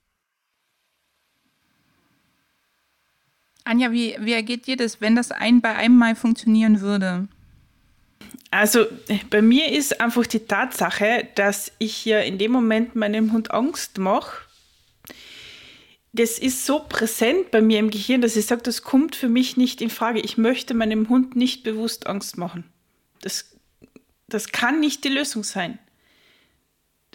Anja, 3.66 3.92
wie, 3.92 4.16
wie 4.20 4.34
ergeht 4.34 4.68
dir 4.68 4.78
das, 4.78 5.02
wenn 5.02 5.16
das 5.16 5.32
ein 5.32 5.60
bei 5.60 5.76
einem 5.76 5.98
Mal 5.98 6.16
funktionieren 6.16 6.82
würde? 6.82 7.28
Also 8.52 8.86
bei 9.30 9.42
mir 9.42 9.72
ist 9.72 10.00
einfach 10.00 10.26
die 10.28 10.40
Tatsache, 10.40 11.28
dass 11.36 11.72
ich 11.80 11.94
hier 11.96 12.24
in 12.24 12.38
dem 12.38 12.52
Moment 12.52 12.96
meinem 12.96 13.34
Hund 13.34 13.52
Angst 13.52 13.98
mache. 13.98 14.46
Das 16.14 16.40
ist 16.40 16.66
so 16.66 16.80
präsent 16.80 17.52
bei 17.52 17.62
mir 17.62 17.80
im 17.80 17.90
Gehirn, 17.90 18.22
dass 18.22 18.38
ich 18.38 18.46
sage, 18.46 18.62
das 18.62 18.84
kommt 18.84 19.16
für 19.16 19.28
mich 19.28 19.58
nicht 19.58 19.82
in 19.82 19.90
Frage. 19.90 20.22
Ich 20.22 20.38
möchte 20.38 20.74
meinem 20.74 21.10
Hund 21.10 21.36
nicht 21.36 21.64
bewusst 21.64 22.08
Angst 22.08 22.38
machen. 22.38 22.64
Das, 23.20 23.58
das 24.28 24.54
kann 24.54 24.80
nicht 24.80 25.04
die 25.04 25.10
Lösung 25.10 25.44
sein. 25.44 25.80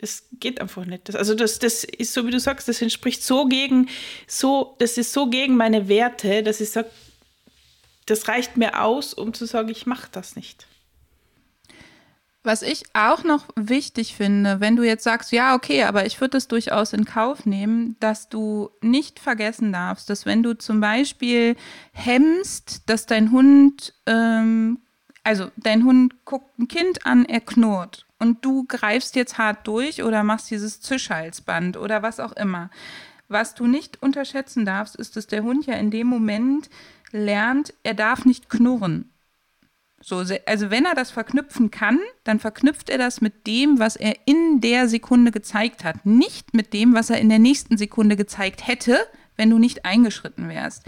Das 0.00 0.24
geht 0.32 0.60
einfach 0.62 0.86
nicht. 0.86 1.08
Das, 1.08 1.16
also 1.16 1.34
das, 1.34 1.58
das 1.58 1.84
ist 1.84 2.14
so, 2.14 2.26
wie 2.26 2.30
du 2.30 2.40
sagst, 2.40 2.68
das 2.68 2.80
entspricht 2.80 3.22
so 3.22 3.46
gegen, 3.46 3.88
so, 4.26 4.76
das 4.78 4.96
ist 4.96 5.12
so 5.12 5.28
gegen 5.28 5.56
meine 5.56 5.88
Werte, 5.88 6.42
dass 6.42 6.60
ich 6.62 6.70
sage, 6.70 6.90
das 8.06 8.26
reicht 8.26 8.56
mir 8.56 8.82
aus, 8.82 9.12
um 9.12 9.34
zu 9.34 9.44
sagen, 9.44 9.68
ich 9.68 9.84
mache 9.84 10.08
das 10.10 10.36
nicht. 10.36 10.66
Was 12.42 12.62
ich 12.62 12.84
auch 12.94 13.22
noch 13.24 13.48
wichtig 13.54 14.14
finde, 14.14 14.60
wenn 14.60 14.74
du 14.74 14.82
jetzt 14.82 15.04
sagst, 15.04 15.32
ja, 15.32 15.54
okay, 15.54 15.82
aber 15.82 16.06
ich 16.06 16.18
würde 16.22 16.38
es 16.38 16.48
durchaus 16.48 16.94
in 16.94 17.04
Kauf 17.04 17.44
nehmen, 17.44 17.96
dass 18.00 18.30
du 18.30 18.70
nicht 18.80 19.20
vergessen 19.20 19.74
darfst, 19.74 20.08
dass 20.08 20.24
wenn 20.24 20.42
du 20.42 20.56
zum 20.56 20.80
Beispiel 20.80 21.56
hemmst, 21.92 22.88
dass 22.88 23.04
dein 23.04 23.30
Hund, 23.30 23.92
ähm, 24.06 24.78
also 25.22 25.50
dein 25.58 25.84
Hund 25.84 26.24
guckt 26.24 26.58
ein 26.58 26.68
Kind 26.68 27.04
an, 27.04 27.26
er 27.26 27.42
knurrt 27.42 28.06
und 28.20 28.44
du 28.44 28.64
greifst 28.68 29.16
jetzt 29.16 29.38
hart 29.38 29.66
durch 29.66 30.04
oder 30.04 30.22
machst 30.22 30.50
dieses 30.50 30.80
Zischhalsband 30.80 31.76
oder 31.76 32.02
was 32.02 32.20
auch 32.20 32.32
immer. 32.32 32.70
Was 33.28 33.54
du 33.54 33.66
nicht 33.66 34.02
unterschätzen 34.02 34.64
darfst, 34.64 34.94
ist, 34.94 35.16
dass 35.16 35.26
der 35.26 35.42
Hund 35.42 35.66
ja 35.66 35.74
in 35.74 35.90
dem 35.90 36.06
Moment 36.06 36.70
lernt, 37.10 37.74
er 37.82 37.94
darf 37.94 38.24
nicht 38.24 38.48
knurren. 38.48 39.10
So, 40.02 40.24
also 40.46 40.70
wenn 40.70 40.86
er 40.86 40.94
das 40.94 41.10
verknüpfen 41.10 41.70
kann, 41.70 41.98
dann 42.24 42.40
verknüpft 42.40 42.88
er 42.88 42.96
das 42.96 43.20
mit 43.20 43.46
dem, 43.46 43.78
was 43.78 43.96
er 43.96 44.16
in 44.24 44.60
der 44.60 44.88
Sekunde 44.88 45.30
gezeigt 45.30 45.84
hat, 45.84 46.06
nicht 46.06 46.54
mit 46.54 46.72
dem, 46.72 46.94
was 46.94 47.10
er 47.10 47.18
in 47.18 47.28
der 47.28 47.38
nächsten 47.38 47.76
Sekunde 47.76 48.16
gezeigt 48.16 48.66
hätte, 48.66 48.98
wenn 49.36 49.50
du 49.50 49.58
nicht 49.58 49.84
eingeschritten 49.84 50.48
wärst. 50.48 50.84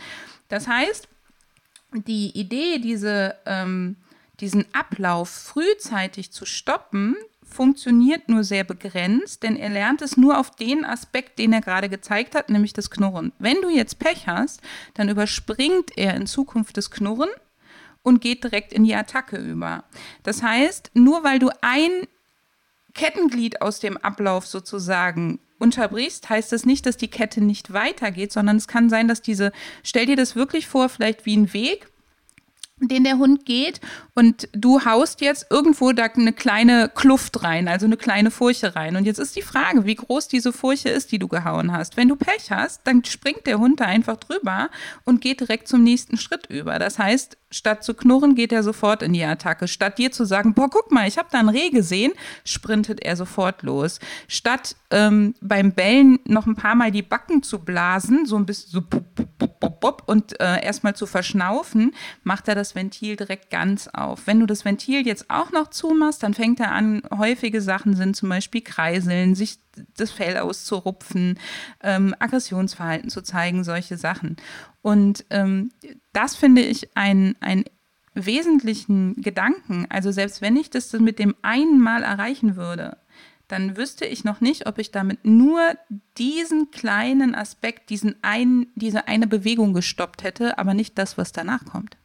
Das 0.49 0.67
heißt, 0.67 1.09
die 1.93 2.31
Idee, 2.39 2.79
diese 2.79 3.37
ähm, 3.45 3.97
diesen 4.43 4.67
Ablauf 4.75 5.31
frühzeitig 5.31 6.33
zu 6.33 6.45
stoppen, 6.45 7.17
funktioniert 7.43 8.29
nur 8.29 8.45
sehr 8.45 8.65
begrenzt, 8.65 9.43
denn 9.43 9.57
er 9.57 9.71
lernt 9.71 10.03
es 10.03 10.17
nur 10.17 10.39
auf 10.39 10.51
den 10.51 10.85
Aspekt, 10.85 11.39
den 11.39 11.53
er 11.53 11.61
gerade 11.61 11.89
gezeigt 11.89 12.35
hat, 12.35 12.51
nämlich 12.51 12.73
das 12.73 12.91
Knurren. 12.91 13.33
Wenn 13.39 13.61
du 13.63 13.69
jetzt 13.69 13.99
Pech 13.99 14.27
hast, 14.27 14.61
dann 14.95 15.09
überspringt 15.09 15.97
er 15.97 16.15
in 16.15 16.27
Zukunft 16.27 16.77
das 16.77 16.91
Knurren 16.91 17.31
und 18.03 18.21
geht 18.21 18.43
direkt 18.43 18.73
in 18.73 18.83
die 18.83 18.97
Attacke 18.97 19.37
über. 19.37 19.85
Das 20.25 20.43
heißt, 20.43 20.91
nur 20.95 21.23
weil 21.23 21.39
du 21.39 21.51
ein 21.61 22.09
Kettenglied 22.95 23.63
aus 23.63 23.79
dem 23.79 23.97
Ablauf 23.97 24.47
sozusagen 24.47 25.39
unterbrichst, 25.59 26.29
heißt 26.29 26.51
das 26.51 26.67
nicht, 26.67 26.85
dass 26.87 26.97
die 26.97 27.09
Kette 27.09 27.41
nicht 27.41 27.73
weitergeht, 27.73 28.33
sondern 28.33 28.57
es 28.57 28.67
kann 28.67 28.91
sein, 28.91 29.07
dass 29.07 29.23
diese, 29.23 29.53
stell 29.85 30.07
dir 30.07 30.17
das 30.17 30.35
wirklich 30.35 30.67
vor, 30.67 30.89
vielleicht 30.89 31.25
wie 31.25 31.37
ein 31.37 31.53
Weg, 31.53 31.92
den 32.89 33.05
der 33.05 33.19
Hund 33.19 33.45
geht 33.47 33.81
und 34.15 34.49
du 34.53 34.85
haust 34.85 35.21
jetzt 35.21 35.47
irgendwo 35.51 35.93
da 35.93 36.05
eine 36.05 36.33
kleine 36.33 36.91
Kluft 36.95 37.43
rein, 37.43 37.69
also 37.69 37.87
eine 37.87 37.97
kleine 37.97 38.31
Furche 38.31 38.75
rein. 38.75 38.97
Und 38.97 39.05
jetzt 39.05 39.19
ist 39.19 39.37
die 39.37 39.43
Frage, 39.43 39.85
wie 39.87 39.95
groß 39.95 40.29
diese 40.29 40.53
Furche 40.53 40.89
ist, 40.89 41.13
die 41.13 41.19
du 41.19 41.29
gehauen 41.29 41.73
hast. 41.73 41.97
Wenn 41.97 42.09
du 42.09 42.17
Pech 42.17 42.51
hast, 42.51 42.83
dann 42.85 43.05
springt 43.05 43.47
der 43.47 43.59
Hund 43.59 43.81
da 43.81 43.85
einfach 43.85 44.17
drüber 44.17 44.71
und 45.05 45.21
geht 45.21 45.41
direkt 45.41 45.69
zum 45.69 45.83
nächsten 45.83 46.17
Schritt 46.17 46.47
über. 46.47 46.79
Das 46.79 46.99
heißt, 46.99 47.37
statt 47.51 47.85
zu 47.85 47.95
knurren, 47.95 48.35
geht 48.35 48.53
er 48.53 48.63
sofort 48.63 49.03
in 49.03 49.13
die 49.13 49.25
Attacke. 49.25 49.69
Statt 49.69 49.99
dir 49.99 50.11
zu 50.11 50.25
sagen, 50.25 50.55
boah, 50.55 50.71
guck 50.71 50.91
mal, 50.91 51.07
ich 51.07 51.19
habe 51.19 51.29
da 51.31 51.39
ein 51.39 51.49
Reh 51.49 51.71
gesehen, 51.71 52.13
sprintet 52.45 53.01
er 53.01 53.17
sofort 53.17 53.63
los. 53.63 54.01
Statt 54.29 54.77
ähm, 54.91 55.35
beim 55.41 55.73
Bellen 55.73 56.19
noch 56.27 56.47
ein 56.47 56.57
paar 56.57 56.75
Mal 56.75 56.91
die 56.91 57.03
Backen 57.03 57.43
zu 57.43 57.59
blasen, 57.59 58.27
so 58.27 58.37
ein 58.37 58.47
bisschen 58.47 58.71
so 58.71 58.83
und 60.07 60.41
äh, 60.41 60.65
erstmal 60.65 60.95
zu 60.95 61.07
verschnaufen, 61.07 61.95
macht 62.23 62.49
er 62.49 62.55
das 62.55 62.75
Ventil 62.75 63.17
direkt 63.17 63.51
ganz 63.51 63.89
auf. 63.89 64.27
Wenn 64.27 64.41
du 64.41 64.47
das 64.47 64.65
Ventil 64.65 65.07
jetzt 65.07 65.31
auch 65.31 65.53
noch 65.53 65.71
zumachst, 65.71 66.23
dann 66.23 66.35
fängt 66.35 66.61
er 66.61 66.73
an, 66.73 67.03
häufige 67.17 67.61
Sachen 67.61 67.95
sind 67.95 68.17
zum 68.17 68.29
Beispiel 68.29 68.61
Kreiseln, 68.61 69.35
sich 69.35 69.59
das 69.97 70.11
Fell 70.11 70.39
auszurupfen, 70.39 71.39
ähm, 71.83 72.15
Aggressionsverhalten 72.19 73.11
zu 73.11 73.23
zeigen, 73.23 73.65
solche 73.65 73.97
Sachen. 73.97 74.37
Und 74.83 75.25
ähm, 75.31 75.71
das 76.13 76.37
finde 76.37 76.63
ich 76.63 76.97
einen 76.97 77.37
wesentlichen 78.15 79.17
Gedanken. 79.23 79.87
Also 79.89 80.11
selbst 80.11 80.43
wenn 80.43 80.57
ich 80.57 80.71
das 80.71 80.93
mit 80.93 81.19
dem 81.19 81.35
einen 81.43 81.81
Mal 81.81 82.03
erreichen 82.03 82.57
würde, 82.57 82.99
dann 83.53 83.77
wüsste 83.77 84.07
ich 84.07 84.25
noch 84.25 84.41
nicht, 84.41 84.67
ob 84.67 84.79
ich 84.79 84.93
damit 84.93 85.27
nur 85.27 85.61
diesen 86.17 86.71
kleinen 86.71 87.35
Aspekt, 87.35 87.91
diesen 87.91 88.17
einen, 88.23 88.73
diese 88.77 89.09
eine 89.09 89.27
Bewegung 89.27 89.75
gestoppt 89.75 90.23
hätte, 90.23 90.57
aber 90.57 90.73
nicht 90.73 90.97
das, 90.97 91.19
was 91.19 91.33
danach 91.33 91.67
kommt. 91.67 91.99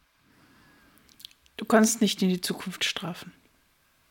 Du 1.56 1.64
kannst 1.64 2.02
nicht 2.02 2.22
in 2.22 2.28
die 2.28 2.42
Zukunft 2.42 2.84
strafen. 2.84 3.32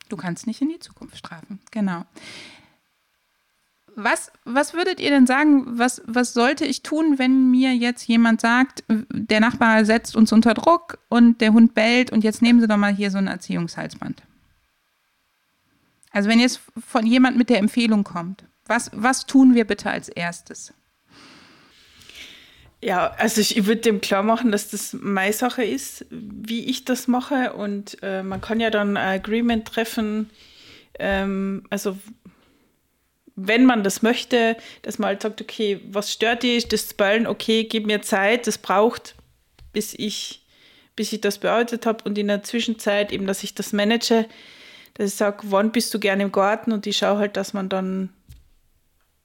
Du 0.10 0.18
kannst 0.18 0.48
nicht 0.48 0.64
in 0.64 0.70
die 0.70 0.80
Zukunft 0.80 1.16
strafen, 1.16 1.60
genau. 1.70 2.06
Was, 3.96 4.32
was 4.44 4.74
würdet 4.74 5.00
ihr 5.00 5.12
denn 5.12 5.28
sagen, 5.28 5.78
was, 5.78 6.02
was 6.08 6.34
sollte 6.34 6.66
ich 6.66 6.82
tun, 6.82 7.20
wenn 7.20 7.52
mir 7.52 7.76
jetzt 7.76 8.08
jemand 8.08 8.42
sagt, 8.42 8.84
der 8.88 9.42
Nachbar 9.42 9.86
setzt 9.86 10.16
uns 10.16 10.32
unter 10.32 10.56
Druck 10.56 10.98
und 11.08 11.40
der 11.40 11.54
Hund 11.54 11.76
bellt 11.76 12.12
und 12.12 12.24
jetzt 12.24 12.42
nehmen 12.42 12.60
Sie 12.62 12.68
doch 12.68 12.78
mal 12.78 12.96
hier 12.96 13.12
so 13.12 13.20
ein 13.20 13.28
Erziehungshalsband? 13.28 14.24
Also 16.18 16.30
wenn 16.30 16.40
jetzt 16.40 16.62
von 16.84 17.06
jemand 17.06 17.38
mit 17.38 17.52
der 17.52 17.60
Empfehlung 17.60 18.04
kommt, 18.04 18.44
was, 18.66 18.90
was 18.92 19.28
tun 19.28 19.54
wir 19.54 19.66
bitte 19.66 19.92
als 19.92 20.10
erstes? 20.10 20.74
Ja, 22.82 23.12
also 23.20 23.40
ich, 23.40 23.68
würde 23.68 23.82
dem 23.82 24.02
klar 24.02 24.24
machen, 24.24 24.52
dass 24.52 24.72
das 24.72 24.94
meine 24.94 25.32
Sache 25.32 25.64
ist, 25.64 26.08
wie 26.10 26.66
ich 26.66 26.86
das 26.86 27.08
mache. 27.08 27.54
Und 27.54 28.00
äh, 28.02 28.24
man 28.24 28.42
kann 28.42 28.60
ja 28.60 28.72
dann 28.72 28.98
ein 28.98 29.20
Agreement 29.20 29.68
treffen. 29.68 30.32
Ähm, 30.98 31.68
also 31.70 31.96
wenn 33.36 33.66
man 33.66 33.84
das 33.84 34.02
möchte, 34.02 34.58
dass 34.82 34.98
man 34.98 35.10
halt 35.10 35.22
sagt, 35.22 35.40
okay, 35.40 35.82
was 35.88 36.12
stört 36.12 36.42
dich, 36.42 36.68
das 36.68 36.96
Ballen, 36.96 37.28
okay, 37.28 37.66
gib 37.66 37.86
mir 37.86 38.02
Zeit, 38.02 38.48
das 38.48 38.58
braucht, 38.58 39.14
bis 39.72 39.94
ich, 39.94 40.44
bis 40.96 41.14
ich 41.14 41.22
das 41.22 41.38
bearbeitet 41.38 41.86
habe 41.86 42.04
und 42.06 42.18
in 42.18 42.26
der 42.26 42.42
Zwischenzeit 42.42 43.12
eben, 43.12 43.28
dass 43.28 43.44
ich 43.44 43.54
das 43.54 43.72
manage, 43.72 44.26
dass 44.98 45.12
ich 45.12 45.16
sage, 45.16 45.40
wann 45.44 45.72
bist 45.72 45.94
du 45.94 46.00
gerne 46.00 46.24
im 46.24 46.32
Garten 46.32 46.72
und 46.72 46.88
ich 46.88 46.98
schaue 46.98 47.20
halt, 47.20 47.38
dass 47.38 47.54
man 47.54 47.70
dann, 47.70 48.10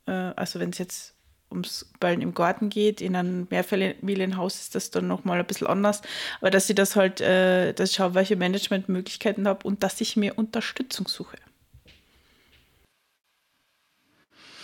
äh, 0.06 0.12
also 0.12 0.60
wenn 0.60 0.70
es 0.70 0.78
jetzt 0.78 1.14
ums 1.50 1.90
Ballen 2.00 2.22
im 2.22 2.34
Garten 2.34 2.68
geht. 2.68 3.00
In 3.00 3.14
einem 3.14 3.46
Mehrfamilienhaus 3.50 4.56
ist 4.56 4.74
das 4.74 4.90
dann 4.90 5.06
nochmal 5.06 5.38
ein 5.38 5.46
bisschen 5.46 5.66
anders. 5.66 6.02
Aber 6.40 6.50
dass 6.50 6.68
ich 6.68 6.74
das 6.74 6.96
halt, 6.96 7.20
äh, 7.20 7.72
dass 7.72 7.90
ich 7.90 7.96
schaue, 7.96 8.14
welche 8.14 8.36
Managementmöglichkeiten 8.36 9.46
habe 9.46 9.66
und 9.66 9.82
dass 9.82 10.00
ich 10.00 10.16
mir 10.16 10.38
Unterstützung 10.38 11.06
suche. 11.08 11.36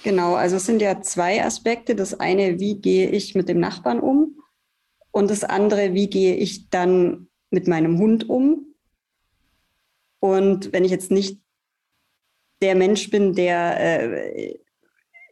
Genau, 0.02 0.34
also 0.34 0.56
es 0.56 0.66
sind 0.66 0.80
ja 0.80 1.00
zwei 1.02 1.44
Aspekte. 1.44 1.94
Das 1.94 2.18
eine, 2.18 2.58
wie 2.58 2.80
gehe 2.80 3.10
ich 3.10 3.34
mit 3.34 3.48
dem 3.48 3.60
Nachbarn 3.60 4.00
um? 4.00 4.40
Und 5.10 5.30
das 5.30 5.44
andere, 5.44 5.94
wie 5.94 6.08
gehe 6.08 6.36
ich 6.36 6.70
dann 6.70 7.28
mit 7.50 7.66
meinem 7.66 7.98
Hund 7.98 8.28
um? 8.28 8.67
Und 10.20 10.72
wenn 10.72 10.84
ich 10.84 10.90
jetzt 10.90 11.10
nicht 11.10 11.40
der 12.60 12.74
Mensch 12.74 13.10
bin, 13.10 13.34
der 13.34 14.34
äh, 14.34 14.58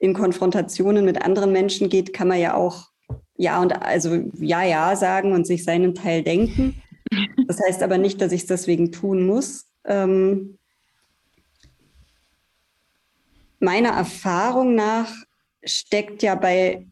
in 0.01 0.15
Konfrontationen 0.15 1.05
mit 1.05 1.23
anderen 1.23 1.53
Menschen 1.53 1.89
geht, 1.89 2.13
kann 2.13 2.29
man 2.29 2.39
ja 2.39 2.55
auch 2.55 2.91
ja 3.37 3.61
und 3.61 3.73
also 3.83 4.15
ja, 4.39 4.63
ja 4.63 4.97
sagen 4.97 5.33
und 5.33 5.47
sich 5.47 5.65
seinen 5.65 5.95
Teil 5.95 6.23
denken. 6.23 6.83
Das 7.47 7.61
heißt 7.61 7.83
aber 7.83 7.99
nicht, 7.99 8.21
dass 8.21 8.33
ich 8.33 8.43
es 8.43 8.47
deswegen 8.47 8.93
tun 8.93 9.27
muss. 9.27 9.67
Ähm, 9.85 10.59
meiner 13.59 13.91
Erfahrung 13.91 14.75
nach 14.75 15.13
steckt 15.65 16.23
ja 16.23 16.35
bei 16.35 16.87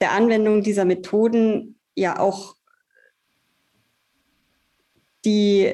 der 0.00 0.12
Anwendung 0.12 0.62
dieser 0.62 0.84
Methoden 0.84 1.78
ja 1.94 2.18
auch 2.18 2.56
die 5.24 5.72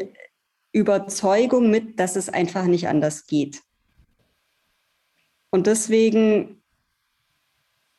Überzeugung 0.75 1.71
mit, 1.71 2.01
dass 2.01 2.17
es 2.17 2.29
einfach 2.29 2.65
nicht 2.65 2.89
anders 2.89 3.27
geht. 3.27 3.63
Und 5.51 5.69
deswegen 5.69 6.63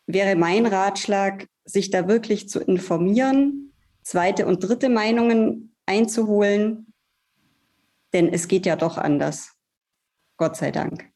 wäre 0.08 0.36
mein 0.36 0.66
Ratschlag, 0.66 1.48
sich 1.64 1.90
da 1.90 2.08
wirklich 2.08 2.50
zu 2.50 2.60
informieren, 2.60 3.74
zweite 4.04 4.46
und 4.46 4.60
dritte 4.60 4.90
Meinungen 4.90 5.74
einzuholen, 5.86 6.94
denn 8.14 8.28
es 8.32 8.48
geht 8.48 8.66
ja 8.66 8.76
doch 8.76 8.98
anders. 8.98 9.54
Gott 10.38 10.58
sei 10.58 10.72
Dank. 10.72 11.14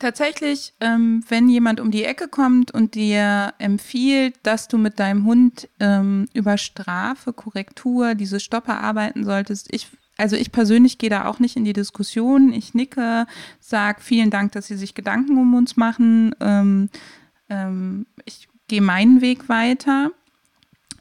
Tatsächlich, 0.00 0.72
ähm, 0.80 1.22
wenn 1.28 1.50
jemand 1.50 1.78
um 1.78 1.90
die 1.90 2.04
Ecke 2.04 2.26
kommt 2.26 2.70
und 2.70 2.94
dir 2.94 3.52
empfiehlt, 3.58 4.34
dass 4.42 4.66
du 4.66 4.78
mit 4.78 4.98
deinem 4.98 5.26
Hund 5.26 5.68
ähm, 5.78 6.26
über 6.32 6.56
Strafe, 6.56 7.34
Korrektur, 7.34 8.14
diese 8.14 8.40
Stopper 8.40 8.80
arbeiten 8.80 9.24
solltest, 9.24 9.68
ich 9.72 9.88
also 10.16 10.36
ich 10.36 10.52
persönlich 10.52 10.96
gehe 10.98 11.10
da 11.10 11.26
auch 11.26 11.38
nicht 11.38 11.56
in 11.56 11.64
die 11.64 11.72
Diskussion. 11.72 12.52
Ich 12.52 12.74
nicke, 12.74 13.26
sage 13.58 14.00
vielen 14.02 14.30
Dank, 14.30 14.52
dass 14.52 14.66
Sie 14.66 14.76
sich 14.76 14.94
Gedanken 14.94 15.38
um 15.38 15.54
uns 15.54 15.76
machen. 15.76 16.34
Ähm, 16.40 16.90
ähm, 17.48 18.06
ich 18.24 18.48
gehe 18.68 18.82
meinen 18.82 19.20
Weg 19.20 19.48
weiter. 19.48 20.12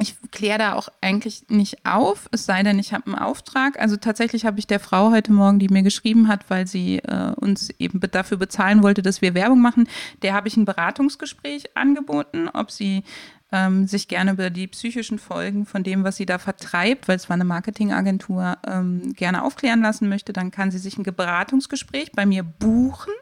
Ich 0.01 0.15
kläre 0.31 0.57
da 0.57 0.73
auch 0.73 0.87
eigentlich 1.01 1.43
nicht 1.49 1.85
auf, 1.85 2.29
es 2.31 2.45
sei 2.45 2.63
denn, 2.63 2.79
ich 2.79 2.93
habe 2.93 3.07
einen 3.07 3.15
Auftrag. 3.15 3.77
Also 3.79 3.97
tatsächlich 3.97 4.45
habe 4.45 4.57
ich 4.57 4.65
der 4.65 4.79
Frau 4.79 5.11
heute 5.11 5.33
Morgen, 5.33 5.59
die 5.59 5.67
mir 5.67 5.83
geschrieben 5.83 6.29
hat, 6.29 6.49
weil 6.49 6.67
sie 6.67 6.99
äh, 6.99 7.33
uns 7.35 7.69
eben 7.79 7.99
dafür 7.99 8.37
bezahlen 8.37 8.81
wollte, 8.81 9.01
dass 9.01 9.21
wir 9.21 9.33
Werbung 9.33 9.61
machen, 9.61 9.89
der 10.21 10.33
habe 10.33 10.47
ich 10.47 10.55
ein 10.55 10.63
Beratungsgespräch 10.63 11.75
angeboten, 11.75 12.47
ob 12.47 12.71
sie 12.71 13.03
ähm, 13.51 13.87
sich 13.87 14.07
gerne 14.07 14.31
über 14.31 14.49
die 14.49 14.67
psychischen 14.67 15.19
Folgen 15.19 15.65
von 15.65 15.83
dem, 15.83 16.05
was 16.05 16.15
sie 16.15 16.25
da 16.25 16.37
vertreibt, 16.37 17.07
weil 17.09 17.17
es 17.17 17.29
war 17.29 17.33
eine 17.33 17.45
Marketingagentur, 17.45 18.57
ähm, 18.65 19.13
gerne 19.13 19.43
aufklären 19.43 19.81
lassen 19.81 20.07
möchte, 20.07 20.31
dann 20.31 20.51
kann 20.51 20.71
sie 20.71 20.77
sich 20.77 20.97
ein 20.97 21.03
Beratungsgespräch 21.03 22.11
bei 22.13 22.25
mir 22.25 22.43
buchen. 22.43 23.13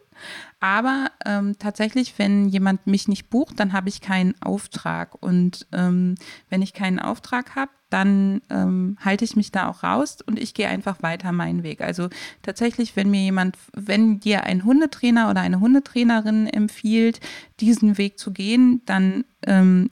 Aber 0.60 1.12
ähm, 1.26 1.58
tatsächlich, 1.60 2.18
wenn 2.18 2.50
jemand 2.50 2.88
mich 2.88 3.08
nicht 3.08 3.30
bucht, 3.30 3.60
dann 3.60 3.74
habe 3.74 3.90
ich 3.90 4.02
keinen 4.02 4.40
Auftrag. 4.42 5.22
Und 5.22 5.68
ähm, 5.72 6.16
wenn 6.50 6.62
ich 6.62 6.74
keinen 6.74 7.00
Auftrag 7.00 7.56
habe, 7.56 7.72
dann 7.90 8.42
ähm, 8.50 8.98
halte 9.04 9.24
ich 9.24 9.36
mich 9.36 9.52
da 9.52 9.70
auch 9.70 9.84
raus 9.84 10.22
und 10.22 10.40
ich 10.40 10.54
gehe 10.54 10.68
einfach 10.68 11.02
weiter 11.04 11.32
meinen 11.32 11.64
Weg. 11.64 11.82
Also 11.82 12.10
tatsächlich, 12.42 12.98
wenn 12.98 13.10
mir 13.10 13.22
jemand, 13.22 13.58
wenn 13.74 14.20
dir 14.20 14.44
ein 14.44 14.66
Hundetrainer 14.66 15.30
oder 15.30 15.40
eine 15.42 15.62
Hundetrainerin 15.62 16.48
empfiehlt, 16.48 17.22
diesen 17.60 17.98
Weg 17.98 18.20
zu 18.20 18.32
gehen, 18.32 18.82
dann 18.86 19.24
ähm, 19.46 19.90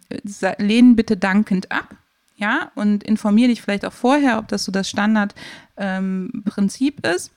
lehnen 0.57 0.95
bitte 0.95 1.15
dankend 1.15 1.71
ab. 1.71 1.95
Ja, 2.37 2.71
und 2.75 3.05
informiere 3.05 3.47
dich 3.47 3.61
vielleicht 3.61 3.85
auch 3.85 3.93
vorher, 3.93 4.39
ob 4.39 4.49
das 4.49 4.65
so 4.65 4.71
das 4.73 4.89
Standardprinzip 4.89 7.05
ähm, 7.05 7.15
ist. 7.15 7.31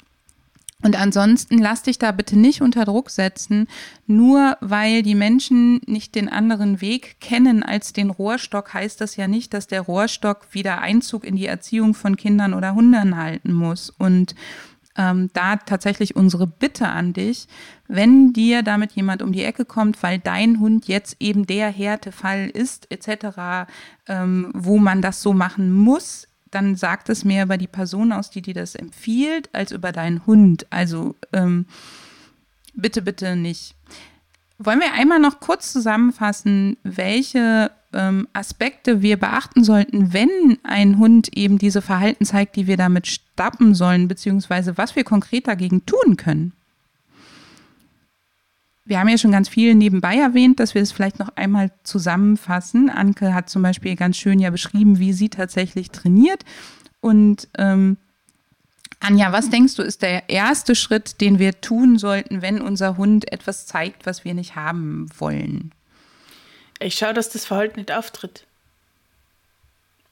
Und 0.84 0.96
ansonsten 0.96 1.58
lass 1.58 1.82
dich 1.82 1.98
da 1.98 2.12
bitte 2.12 2.38
nicht 2.38 2.62
unter 2.62 2.84
Druck 2.84 3.10
setzen, 3.10 3.66
nur 4.06 4.56
weil 4.60 5.02
die 5.02 5.16
Menschen 5.16 5.80
nicht 5.86 6.14
den 6.14 6.28
anderen 6.28 6.80
Weg 6.80 7.20
kennen 7.20 7.64
als 7.64 7.92
den 7.92 8.10
Rohrstock, 8.10 8.74
heißt 8.74 9.00
das 9.00 9.16
ja 9.16 9.26
nicht, 9.26 9.52
dass 9.54 9.66
der 9.66 9.80
Rohrstock 9.80 10.46
wieder 10.52 10.80
Einzug 10.80 11.24
in 11.24 11.34
die 11.34 11.46
Erziehung 11.46 11.94
von 11.94 12.16
Kindern 12.16 12.54
oder 12.54 12.76
Hunden 12.76 13.16
halten 13.16 13.52
muss. 13.52 13.90
Und 13.90 14.36
ähm, 14.96 15.30
da 15.32 15.56
tatsächlich 15.56 16.14
unsere 16.14 16.46
Bitte 16.46 16.88
an 16.88 17.12
dich, 17.12 17.48
wenn 17.88 18.32
dir 18.32 18.62
damit 18.62 18.92
jemand 18.92 19.22
um 19.22 19.32
die 19.32 19.44
Ecke 19.44 19.64
kommt, 19.64 20.00
weil 20.04 20.20
dein 20.20 20.60
Hund 20.60 20.86
jetzt 20.86 21.16
eben 21.18 21.44
der 21.44 21.70
Härtefall 21.70 22.48
ist, 22.48 22.88
etc., 22.90 23.68
ähm, 24.06 24.52
wo 24.54 24.78
man 24.78 25.02
das 25.02 25.22
so 25.22 25.32
machen 25.32 25.72
muss, 25.72 26.27
dann 26.50 26.76
sagt 26.76 27.08
es 27.08 27.24
mehr 27.24 27.44
über 27.44 27.58
die 27.58 27.66
Person 27.66 28.12
aus, 28.12 28.30
die 28.30 28.42
dir 28.42 28.54
das 28.54 28.74
empfiehlt, 28.74 29.54
als 29.54 29.72
über 29.72 29.92
deinen 29.92 30.26
Hund. 30.26 30.66
Also 30.70 31.16
ähm, 31.32 31.66
bitte, 32.74 33.02
bitte 33.02 33.36
nicht. 33.36 33.74
Wollen 34.58 34.80
wir 34.80 34.92
einmal 34.92 35.20
noch 35.20 35.40
kurz 35.40 35.72
zusammenfassen, 35.72 36.76
welche 36.82 37.70
ähm, 37.92 38.26
Aspekte 38.32 39.02
wir 39.02 39.16
beachten 39.16 39.62
sollten, 39.62 40.12
wenn 40.12 40.58
ein 40.64 40.98
Hund 40.98 41.36
eben 41.36 41.58
diese 41.58 41.82
Verhalten 41.82 42.24
zeigt, 42.24 42.56
die 42.56 42.66
wir 42.66 42.76
damit 42.76 43.06
stoppen 43.06 43.74
sollen, 43.74 44.08
beziehungsweise 44.08 44.76
was 44.76 44.96
wir 44.96 45.04
konkret 45.04 45.46
dagegen 45.46 45.86
tun 45.86 46.16
können? 46.16 46.52
Wir 48.88 48.98
haben 48.98 49.08
ja 49.08 49.18
schon 49.18 49.32
ganz 49.32 49.50
viel 49.50 49.74
nebenbei 49.74 50.16
erwähnt, 50.16 50.60
dass 50.60 50.74
wir 50.74 50.80
es 50.80 50.92
vielleicht 50.92 51.18
noch 51.18 51.28
einmal 51.36 51.70
zusammenfassen. 51.82 52.88
Anke 52.88 53.34
hat 53.34 53.50
zum 53.50 53.62
Beispiel 53.62 53.96
ganz 53.96 54.16
schön 54.16 54.38
ja 54.38 54.48
beschrieben, 54.48 54.98
wie 54.98 55.12
sie 55.12 55.28
tatsächlich 55.28 55.90
trainiert. 55.90 56.42
Und 57.00 57.48
ähm, 57.58 57.98
Anja, 59.00 59.30
was 59.30 59.50
denkst 59.50 59.76
du, 59.76 59.82
ist 59.82 60.00
der 60.00 60.30
erste 60.30 60.74
Schritt, 60.74 61.20
den 61.20 61.38
wir 61.38 61.60
tun 61.60 61.98
sollten, 61.98 62.40
wenn 62.40 62.62
unser 62.62 62.96
Hund 62.96 63.30
etwas 63.30 63.66
zeigt, 63.66 64.06
was 64.06 64.24
wir 64.24 64.32
nicht 64.32 64.56
haben 64.56 65.10
wollen? 65.18 65.72
Ich 66.80 66.94
schaue, 66.94 67.12
dass 67.12 67.28
das 67.28 67.44
Verhalten 67.44 67.80
nicht 67.80 67.92
auftritt. 67.92 68.46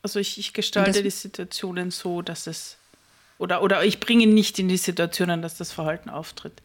Also 0.02 0.20
ich, 0.20 0.38
ich 0.38 0.52
gestalte 0.52 1.02
die 1.02 1.10
Situationen 1.10 1.90
so, 1.90 2.20
dass 2.20 2.46
es 2.46 2.76
oder, 3.38 3.62
oder 3.62 3.84
ich 3.84 4.00
bringe 4.00 4.26
nicht 4.26 4.58
in 4.58 4.68
die 4.68 4.76
Situationen, 4.76 5.40
dass 5.40 5.56
das 5.56 5.72
Verhalten 5.72 6.10
auftritt. 6.10 6.62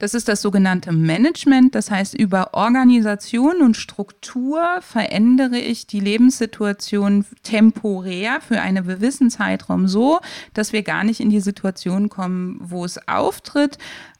Das 0.00 0.14
ist 0.14 0.28
das 0.28 0.40
sogenannte 0.40 0.92
Management. 0.92 1.74
Das 1.74 1.90
heißt, 1.90 2.14
über 2.14 2.54
Organisation 2.54 3.60
und 3.60 3.76
Struktur 3.76 4.80
verändere 4.80 5.58
ich 5.58 5.86
die 5.86 6.00
Lebenssituation 6.00 7.26
temporär 7.42 8.40
für 8.40 8.62
einen 8.62 8.86
gewissen 8.86 9.28
Zeitraum 9.28 9.88
so, 9.88 10.18
dass 10.54 10.72
wir 10.72 10.82
gar 10.82 11.04
nicht 11.04 11.20
in 11.20 11.28
die 11.28 11.40
Situation 11.40 12.08
kommen, 12.08 12.58
wo 12.62 12.82
es 12.86 13.06
auftritt. 13.08 13.76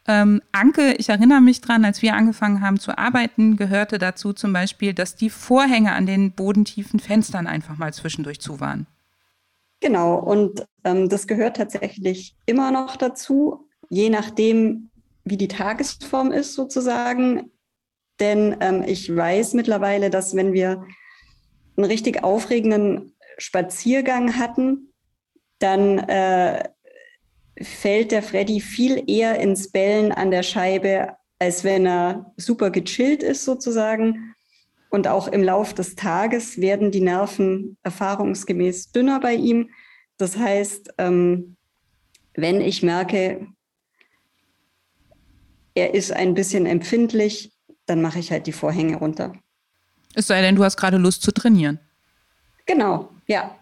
Ähm, 0.06 0.42
Anke, 0.52 0.92
ich 0.98 1.08
erinnere 1.08 1.40
mich 1.40 1.62
dran, 1.62 1.86
als 1.86 2.02
wir 2.02 2.14
angefangen 2.14 2.60
haben 2.60 2.78
zu 2.78 2.98
arbeiten, 2.98 3.56
gehörte 3.56 3.96
dazu 3.96 4.34
zum 4.34 4.52
Beispiel, 4.52 4.92
dass 4.92 5.16
die 5.16 5.30
Vorhänge 5.30 5.92
an 5.92 6.04
den 6.04 6.32
bodentiefen 6.32 7.00
Fenstern 7.00 7.46
einfach 7.46 7.78
mal 7.78 7.94
zwischendurch 7.94 8.40
zu 8.40 8.60
waren. 8.60 8.86
Genau, 9.80 10.16
und 10.16 10.66
ähm, 10.84 11.08
das 11.08 11.26
gehört 11.26 11.56
tatsächlich 11.56 12.36
immer 12.44 12.70
noch 12.70 12.96
dazu, 12.96 13.66
je 13.88 14.10
nachdem, 14.10 14.89
wie 15.30 15.36
die 15.36 15.48
Tagesform 15.48 16.32
ist 16.32 16.54
sozusagen. 16.54 17.50
Denn 18.18 18.56
ähm, 18.60 18.84
ich 18.86 19.14
weiß 19.14 19.54
mittlerweile, 19.54 20.10
dass 20.10 20.36
wenn 20.36 20.52
wir 20.52 20.84
einen 21.76 21.86
richtig 21.86 22.22
aufregenden 22.22 23.14
Spaziergang 23.38 24.36
hatten, 24.36 24.92
dann 25.58 25.98
äh, 25.98 26.68
fällt 27.62 28.12
der 28.12 28.22
Freddy 28.22 28.60
viel 28.60 29.02
eher 29.06 29.38
ins 29.40 29.70
Bellen 29.70 30.12
an 30.12 30.30
der 30.30 30.42
Scheibe, 30.42 31.16
als 31.38 31.64
wenn 31.64 31.86
er 31.86 32.32
super 32.36 32.70
gechillt 32.70 33.22
ist 33.22 33.44
sozusagen. 33.44 34.34
Und 34.90 35.06
auch 35.06 35.28
im 35.28 35.42
Lauf 35.42 35.72
des 35.72 35.94
Tages 35.94 36.60
werden 36.60 36.90
die 36.90 37.00
Nerven 37.00 37.78
erfahrungsgemäß 37.82 38.92
dünner 38.92 39.20
bei 39.20 39.34
ihm. 39.34 39.70
Das 40.18 40.36
heißt, 40.36 40.94
ähm, 40.98 41.56
wenn 42.34 42.60
ich 42.60 42.82
merke, 42.82 43.46
er 45.80 45.94
ist 45.94 46.12
ein 46.12 46.34
bisschen 46.34 46.66
empfindlich, 46.66 47.52
dann 47.86 48.02
mache 48.02 48.18
ich 48.18 48.30
halt 48.30 48.46
die 48.46 48.52
Vorhänge 48.52 48.96
runter. 48.96 49.32
Es 50.14 50.26
sei 50.26 50.42
denn, 50.42 50.56
du 50.56 50.64
hast 50.64 50.76
gerade 50.76 50.98
Lust 50.98 51.22
zu 51.22 51.32
trainieren. 51.32 51.78
Genau, 52.66 53.08
ja. 53.26 53.56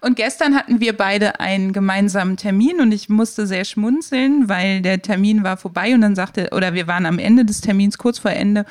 Und 0.00 0.16
gestern 0.16 0.54
hatten 0.54 0.80
wir 0.80 0.96
beide 0.96 1.40
einen 1.40 1.72
gemeinsamen 1.72 2.36
Termin 2.36 2.80
und 2.80 2.92
ich 2.92 3.08
musste 3.08 3.46
sehr 3.46 3.64
schmunzeln, 3.64 4.48
weil 4.48 4.80
der 4.80 5.02
Termin 5.02 5.44
war 5.44 5.56
vorbei 5.58 5.94
und 5.94 6.00
dann 6.00 6.14
sagte, 6.14 6.48
oder 6.52 6.72
wir 6.72 6.86
waren 6.86 7.04
am 7.04 7.18
Ende 7.18 7.44
des 7.44 7.60
Termins, 7.60 7.98
kurz 7.98 8.18
vor 8.18 8.30
Ende, 8.30 8.64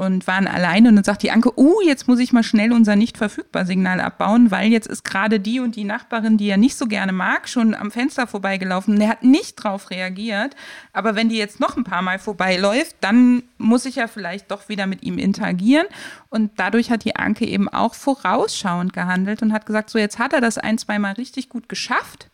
und 0.00 0.26
waren 0.26 0.46
alleine 0.46 0.88
und 0.88 0.96
dann 0.96 1.04
sagt 1.04 1.22
die 1.22 1.30
Anke, 1.30 1.52
oh, 1.56 1.82
jetzt 1.84 2.08
muss 2.08 2.20
ich 2.20 2.32
mal 2.32 2.42
schnell 2.42 2.72
unser 2.72 2.96
nicht 2.96 3.18
verfügbar 3.18 3.66
Signal 3.66 4.00
abbauen, 4.00 4.50
weil 4.50 4.72
jetzt 4.72 4.86
ist 4.86 5.04
gerade 5.04 5.40
die 5.40 5.60
und 5.60 5.76
die 5.76 5.84
Nachbarin, 5.84 6.38
die 6.38 6.48
er 6.48 6.56
nicht 6.56 6.78
so 6.78 6.86
gerne 6.86 7.12
mag, 7.12 7.50
schon 7.50 7.74
am 7.74 7.90
Fenster 7.90 8.26
vorbeigelaufen. 8.26 8.94
Und 8.94 9.02
er 9.02 9.10
hat 9.10 9.24
nicht 9.24 9.56
drauf 9.56 9.90
reagiert. 9.90 10.56
Aber 10.94 11.16
wenn 11.16 11.28
die 11.28 11.36
jetzt 11.36 11.60
noch 11.60 11.76
ein 11.76 11.84
paar 11.84 12.00
Mal 12.00 12.18
vorbeiläuft, 12.18 12.96
dann 13.02 13.42
muss 13.58 13.84
ich 13.84 13.96
ja 13.96 14.06
vielleicht 14.06 14.50
doch 14.50 14.70
wieder 14.70 14.86
mit 14.86 15.02
ihm 15.02 15.18
interagieren. 15.18 15.86
Und 16.30 16.52
dadurch 16.56 16.90
hat 16.90 17.04
die 17.04 17.16
Anke 17.16 17.44
eben 17.44 17.68
auch 17.68 17.92
vorausschauend 17.92 18.94
gehandelt 18.94 19.42
und 19.42 19.52
hat 19.52 19.66
gesagt, 19.66 19.90
so 19.90 19.98
jetzt 19.98 20.18
hat 20.18 20.32
er 20.32 20.40
das 20.40 20.56
ein, 20.56 20.78
zwei 20.78 20.98
Mal 20.98 21.12
richtig 21.12 21.50
gut 21.50 21.68
geschafft. 21.68 22.30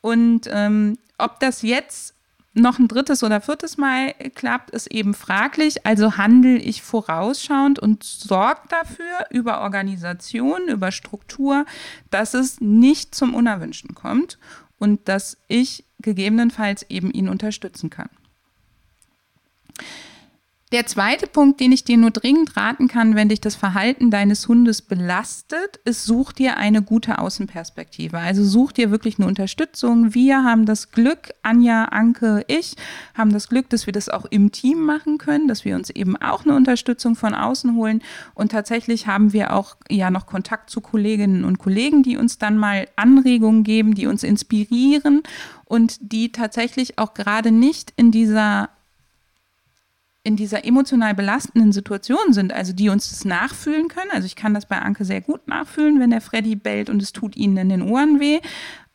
Und 0.00 0.42
ähm, 0.52 0.96
ob 1.18 1.40
das 1.40 1.62
jetzt 1.62 2.14
noch 2.58 2.78
ein 2.78 2.88
drittes 2.88 3.22
oder 3.22 3.40
viertes 3.40 3.76
Mal 3.76 4.12
klappt, 4.34 4.70
ist 4.70 4.90
eben 4.90 5.14
fraglich. 5.14 5.86
Also 5.86 6.16
handle 6.16 6.56
ich 6.56 6.82
vorausschauend 6.82 7.78
und 7.78 8.04
sorge 8.04 8.62
dafür 8.68 9.26
über 9.30 9.60
Organisation, 9.60 10.68
über 10.68 10.92
Struktur, 10.92 11.64
dass 12.10 12.34
es 12.34 12.60
nicht 12.60 13.14
zum 13.14 13.34
Unerwünschten 13.34 13.94
kommt 13.94 14.38
und 14.78 15.08
dass 15.08 15.38
ich 15.48 15.84
gegebenenfalls 16.00 16.84
eben 16.88 17.10
ihn 17.10 17.28
unterstützen 17.28 17.90
kann. 17.90 18.10
Der 20.70 20.84
zweite 20.84 21.26
Punkt, 21.26 21.60
den 21.60 21.72
ich 21.72 21.84
dir 21.84 21.96
nur 21.96 22.10
dringend 22.10 22.54
raten 22.54 22.88
kann, 22.88 23.14
wenn 23.14 23.30
dich 23.30 23.40
das 23.40 23.54
Verhalten 23.54 24.10
deines 24.10 24.48
Hundes 24.48 24.82
belastet, 24.82 25.80
ist, 25.86 26.04
such 26.04 26.32
dir 26.32 26.58
eine 26.58 26.82
gute 26.82 27.20
Außenperspektive. 27.20 28.18
Also 28.18 28.44
such 28.44 28.72
dir 28.72 28.90
wirklich 28.90 29.18
eine 29.18 29.26
Unterstützung. 29.26 30.12
Wir 30.12 30.44
haben 30.44 30.66
das 30.66 30.90
Glück, 30.90 31.30
Anja, 31.42 31.84
Anke, 31.84 32.44
ich 32.48 32.76
haben 33.14 33.32
das 33.32 33.48
Glück, 33.48 33.70
dass 33.70 33.86
wir 33.86 33.94
das 33.94 34.10
auch 34.10 34.26
im 34.26 34.52
Team 34.52 34.84
machen 34.84 35.16
können, 35.16 35.48
dass 35.48 35.64
wir 35.64 35.74
uns 35.74 35.88
eben 35.88 36.16
auch 36.18 36.44
eine 36.44 36.54
Unterstützung 36.54 37.16
von 37.16 37.34
außen 37.34 37.74
holen. 37.74 38.02
Und 38.34 38.52
tatsächlich 38.52 39.06
haben 39.06 39.32
wir 39.32 39.54
auch 39.54 39.76
ja 39.88 40.10
noch 40.10 40.26
Kontakt 40.26 40.68
zu 40.68 40.82
Kolleginnen 40.82 41.46
und 41.46 41.58
Kollegen, 41.58 42.02
die 42.02 42.18
uns 42.18 42.36
dann 42.36 42.58
mal 42.58 42.86
Anregungen 42.94 43.64
geben, 43.64 43.94
die 43.94 44.06
uns 44.06 44.22
inspirieren 44.22 45.22
und 45.64 45.96
die 46.12 46.30
tatsächlich 46.30 46.98
auch 46.98 47.14
gerade 47.14 47.52
nicht 47.52 47.94
in 47.96 48.10
dieser 48.10 48.68
in 50.24 50.36
dieser 50.36 50.64
emotional 50.64 51.14
belastenden 51.14 51.72
Situation 51.72 52.32
sind, 52.32 52.52
also 52.52 52.72
die 52.72 52.88
uns 52.88 53.08
das 53.10 53.24
nachfühlen 53.24 53.88
können. 53.88 54.10
Also 54.12 54.26
ich 54.26 54.36
kann 54.36 54.52
das 54.52 54.66
bei 54.66 54.78
Anke 54.78 55.04
sehr 55.04 55.20
gut 55.20 55.48
nachfühlen, 55.48 56.00
wenn 56.00 56.10
der 56.10 56.20
Freddy 56.20 56.56
bellt 56.56 56.90
und 56.90 57.00
es 57.02 57.12
tut 57.12 57.36
ihnen 57.36 57.56
in 57.56 57.68
den 57.68 57.82
Ohren 57.82 58.20
weh. 58.20 58.40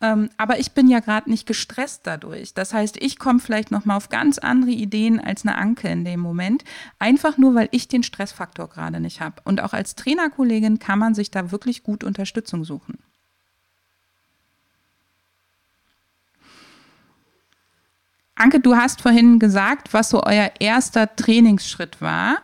Ähm, 0.01 0.29
aber 0.37 0.59
ich 0.59 0.73
bin 0.73 0.89
ja 0.89 0.99
gerade 0.99 1.29
nicht 1.29 1.47
gestresst 1.47 2.01
dadurch. 2.03 2.53
Das 2.53 2.73
heißt, 2.73 3.01
ich 3.01 3.17
komme 3.17 3.39
vielleicht 3.39 3.71
noch 3.71 3.85
mal 3.85 3.95
auf 3.95 4.09
ganz 4.09 4.37
andere 4.37 4.71
Ideen 4.71 5.19
als 5.19 5.45
eine 5.45 5.57
Anke 5.57 5.87
in 5.87 6.03
dem 6.03 6.19
Moment, 6.19 6.65
einfach 6.99 7.37
nur, 7.37 7.55
weil 7.55 7.69
ich 7.71 7.87
den 7.87 8.03
Stressfaktor 8.03 8.67
gerade 8.67 8.99
nicht 8.99 9.21
habe. 9.21 9.41
Und 9.45 9.61
auch 9.61 9.73
als 9.73 9.95
Trainerkollegin 9.95 10.79
kann 10.79 10.99
man 10.99 11.15
sich 11.15 11.31
da 11.31 11.51
wirklich 11.51 11.83
gut 11.83 12.03
Unterstützung 12.03 12.65
suchen. 12.65 12.99
Anke, 18.43 18.59
du 18.59 18.75
hast 18.75 19.01
vorhin 19.01 19.39
gesagt, 19.39 19.93
was 19.93 20.09
so 20.09 20.21
euer 20.21 20.51
erster 20.59 21.15
Trainingsschritt 21.15 22.01
war. 22.01 22.39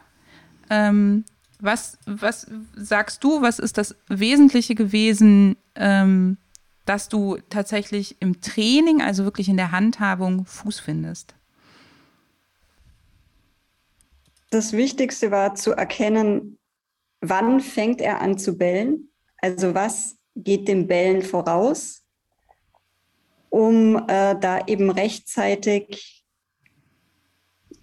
Ähm, 0.69 1.25
was, 1.59 1.97
was 2.05 2.47
sagst 2.73 3.21
du, 3.21 3.41
was 3.41 3.59
ist 3.59 3.77
das 3.77 3.97
Wesentliche 4.07 4.75
gewesen, 4.75 5.57
ähm, 5.75 6.37
dass 6.85 7.09
du 7.09 7.37
tatsächlich 7.49 8.15
im 8.21 8.39
Training, 8.39 9.01
also 9.01 9.25
wirklich 9.25 9.49
in 9.49 9.57
der 9.57 9.73
Handhabung, 9.73 10.45
Fuß 10.45 10.79
findest? 10.79 11.35
Das 14.51 14.71
Wichtigste 14.71 15.31
war 15.31 15.55
zu 15.55 15.73
erkennen, 15.73 16.57
wann 17.19 17.59
fängt 17.59 17.99
er 17.99 18.21
an 18.21 18.37
zu 18.37 18.57
bellen? 18.57 19.09
Also 19.41 19.75
was 19.75 20.15
geht 20.33 20.69
dem 20.69 20.87
Bellen 20.87 21.23
voraus? 21.23 22.03
Um 23.49 23.95
äh, 24.07 24.35
da 24.39 24.65
eben 24.67 24.89
rechtzeitig 24.89 26.25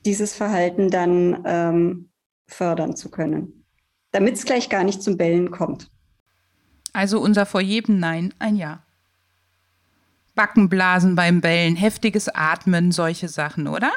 dieses 0.05 0.35
Verhalten 0.35 0.90
dann 0.90 1.42
ähm, 1.44 2.11
fördern 2.46 2.96
zu 2.96 3.11
können, 3.11 3.64
damit 4.12 4.35
es 4.35 4.44
gleich 4.44 4.68
gar 4.68 4.85
nicht 4.85 5.02
zum 5.02 5.16
Bellen 5.16 5.50
kommt. 5.50 5.90
Also 6.92 7.20
unser 7.20 7.44
vor 7.44 7.61
jedem 7.61 7.98
Nein 7.98 8.33
ein 8.38 8.57
Ja. 8.57 8.83
Backenblasen 10.35 11.14
beim 11.14 11.40
Bellen, 11.40 11.76
heftiges 11.76 12.29
Atmen, 12.29 12.92
solche 12.92 13.29
Sachen, 13.29 13.66
oder? 13.66 13.92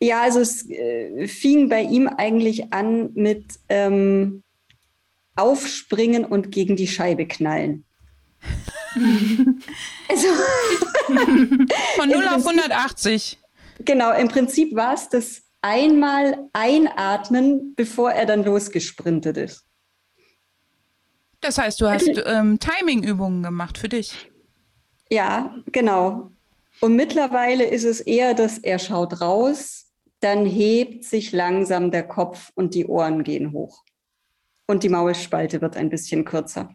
Ja, 0.00 0.22
also 0.22 0.40
es 0.40 0.68
äh, 0.70 1.26
fing 1.26 1.68
bei 1.68 1.82
ihm 1.82 2.08
eigentlich 2.08 2.72
an 2.72 3.12
mit 3.14 3.58
ähm, 3.68 4.42
Aufspringen 5.34 6.24
und 6.24 6.52
gegen 6.52 6.76
die 6.76 6.88
Scheibe 6.88 7.26
knallen. 7.26 7.84
also, 10.08 10.28
Von 11.96 12.08
0 12.08 12.28
auf 12.28 12.46
180. 12.46 13.38
Genau, 13.80 14.12
im 14.12 14.28
Prinzip 14.28 14.74
war 14.74 14.94
es 14.94 15.08
das 15.08 15.42
einmal 15.62 16.48
einatmen, 16.52 17.74
bevor 17.74 18.12
er 18.12 18.26
dann 18.26 18.44
losgesprintet 18.44 19.36
ist. 19.36 19.64
Das 21.40 21.58
heißt, 21.58 21.80
du 21.80 21.88
hast 21.88 22.10
ähm, 22.24 22.58
Timing-Übungen 22.58 23.42
gemacht 23.42 23.76
für 23.78 23.88
dich. 23.88 24.30
Ja, 25.10 25.54
genau. 25.72 26.30
Und 26.80 26.96
mittlerweile 26.96 27.64
ist 27.64 27.84
es 27.84 28.00
eher, 28.00 28.34
dass 28.34 28.58
er 28.58 28.78
schaut 28.78 29.20
raus, 29.20 29.92
dann 30.20 30.46
hebt 30.46 31.04
sich 31.04 31.32
langsam 31.32 31.90
der 31.90 32.06
Kopf 32.06 32.50
und 32.54 32.74
die 32.74 32.86
Ohren 32.86 33.24
gehen 33.24 33.52
hoch. 33.52 33.84
Und 34.66 34.82
die 34.82 34.88
Maulspalte 34.88 35.60
wird 35.60 35.76
ein 35.76 35.90
bisschen 35.90 36.24
kürzer. 36.24 36.74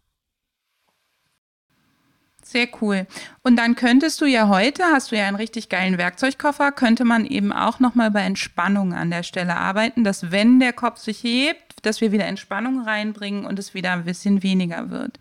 Sehr 2.50 2.68
cool. 2.82 3.06
Und 3.44 3.58
dann 3.58 3.76
könntest 3.76 4.22
du 4.22 4.26
ja 4.26 4.48
heute, 4.48 4.84
hast 4.86 5.12
du 5.12 5.16
ja 5.16 5.28
einen 5.28 5.36
richtig 5.36 5.70
geilen 5.70 6.00
Werkzeugkoffer, 6.00 6.72
könnte 6.72 7.06
man 7.06 7.24
eben 7.26 7.54
auch 7.54 7.80
nochmal 7.80 8.10
bei 8.10 8.22
Entspannung 8.22 8.96
an 8.96 9.12
der 9.12 9.22
Stelle 9.22 9.56
arbeiten, 9.56 10.04
dass 10.04 10.32
wenn 10.32 10.60
der 10.60 10.74
Kopf 10.74 10.98
sich 10.98 11.24
hebt, 11.24 11.86
dass 11.86 12.02
wir 12.02 12.12
wieder 12.12 12.26
Entspannung 12.26 12.82
reinbringen 12.82 13.46
und 13.46 13.60
es 13.60 13.76
wieder 13.76 13.92
ein 13.92 14.04
bisschen 14.04 14.42
weniger 14.42 14.90
wird. 14.90 15.20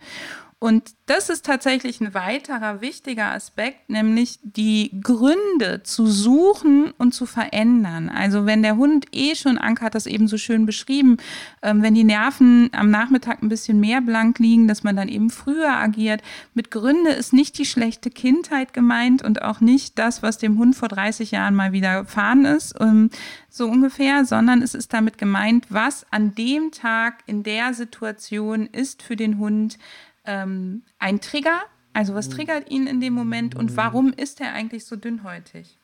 Und 0.60 0.94
das 1.06 1.30
ist 1.30 1.46
tatsächlich 1.46 2.00
ein 2.00 2.14
weiterer 2.14 2.80
wichtiger 2.80 3.30
Aspekt, 3.30 3.88
nämlich 3.88 4.40
die 4.42 4.90
Gründe 5.00 5.84
zu 5.84 6.08
suchen 6.08 6.92
und 6.98 7.14
zu 7.14 7.26
verändern. 7.26 8.08
Also 8.08 8.44
wenn 8.44 8.64
der 8.64 8.76
Hund 8.76 9.06
eh 9.12 9.36
schon, 9.36 9.56
Anke 9.56 9.84
hat 9.84 9.94
das 9.94 10.06
eben 10.06 10.26
so 10.26 10.36
schön 10.36 10.66
beschrieben, 10.66 11.18
ähm, 11.62 11.82
wenn 11.82 11.94
die 11.94 12.02
Nerven 12.02 12.70
am 12.72 12.90
Nachmittag 12.90 13.40
ein 13.40 13.48
bisschen 13.48 13.78
mehr 13.78 14.00
blank 14.00 14.40
liegen, 14.40 14.66
dass 14.66 14.82
man 14.82 14.96
dann 14.96 15.08
eben 15.08 15.30
früher 15.30 15.76
agiert. 15.76 16.22
Mit 16.54 16.72
Gründe 16.72 17.10
ist 17.10 17.32
nicht 17.32 17.56
die 17.56 17.64
schlechte 17.64 18.10
Kindheit 18.10 18.72
gemeint 18.72 19.22
und 19.22 19.42
auch 19.42 19.60
nicht 19.60 19.96
das, 19.96 20.24
was 20.24 20.38
dem 20.38 20.58
Hund 20.58 20.74
vor 20.74 20.88
30 20.88 21.30
Jahren 21.30 21.54
mal 21.54 21.70
wieder 21.70 22.02
gefahren 22.02 22.44
ist, 22.44 22.74
ähm, 22.80 23.10
so 23.48 23.66
ungefähr, 23.66 24.24
sondern 24.24 24.62
es 24.62 24.74
ist 24.74 24.92
damit 24.92 25.18
gemeint, 25.18 25.66
was 25.68 26.04
an 26.10 26.34
dem 26.34 26.72
Tag 26.72 27.22
in 27.26 27.44
der 27.44 27.74
Situation 27.74 28.66
ist 28.66 29.02
für 29.02 29.16
den 29.16 29.38
Hund 29.38 29.78
ähm, 30.28 30.82
ein 31.00 31.20
Trigger? 31.20 31.62
Also 31.92 32.14
was 32.14 32.28
triggert 32.28 32.70
ihn 32.70 32.86
in 32.86 33.00
dem 33.00 33.12
Moment 33.12 33.56
und 33.56 33.76
warum 33.76 34.12
ist 34.12 34.40
er 34.40 34.52
eigentlich 34.52 34.84
so 34.84 34.94
dünnhäutig? 34.94 35.76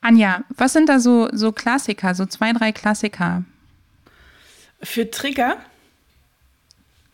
Anja, 0.00 0.42
was 0.56 0.72
sind 0.72 0.88
da 0.88 0.98
so, 0.98 1.28
so 1.32 1.52
Klassiker, 1.52 2.14
so 2.14 2.24
zwei, 2.24 2.52
drei 2.52 2.72
Klassiker? 2.72 3.44
Für 4.82 5.10
Trigger? 5.10 5.58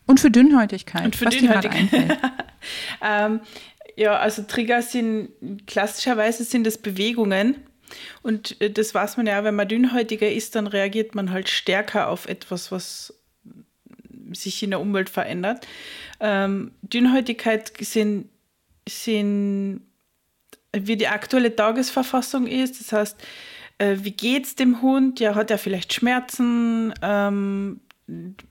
Und 0.06 0.20
für 0.20 0.30
Dünnhäutigkeit. 0.30 1.04
Und 1.04 1.16
für 1.16 1.26
was 1.26 1.36
Dünnhäutigkeit. 1.36 2.18
ähm, 3.02 3.40
ja, 3.96 4.16
also 4.16 4.42
Trigger 4.42 4.80
sind 4.80 5.30
klassischerweise 5.66 6.44
sind 6.44 6.66
es 6.66 6.78
Bewegungen, 6.78 7.56
und 8.22 8.60
äh, 8.60 8.70
das 8.70 8.94
weiß 8.94 9.16
man 9.16 9.26
ja, 9.26 9.44
wenn 9.44 9.54
man 9.54 9.68
dünnhäutiger 9.68 10.30
ist, 10.30 10.54
dann 10.54 10.66
reagiert 10.66 11.14
man 11.14 11.30
halt 11.30 11.48
stärker 11.48 12.08
auf 12.08 12.26
etwas, 12.26 12.72
was 12.72 13.14
sich 14.32 14.62
in 14.62 14.70
der 14.70 14.80
Umwelt 14.80 15.08
verändert. 15.08 15.66
Ähm, 16.20 16.72
Dünnhäutigkeit 16.82 17.72
sind, 17.80 18.28
sind, 18.88 19.82
wie 20.72 20.96
die 20.96 21.08
aktuelle 21.08 21.54
Tagesverfassung 21.54 22.46
ist. 22.46 22.80
Das 22.80 22.92
heißt, 22.92 23.16
äh, 23.78 23.96
wie 24.00 24.10
geht 24.10 24.44
es 24.44 24.54
dem 24.56 24.82
Hund? 24.82 25.20
Ja, 25.20 25.34
hat 25.34 25.50
er 25.50 25.58
vielleicht 25.58 25.92
Schmerzen? 25.94 26.92
Ähm, 27.02 27.80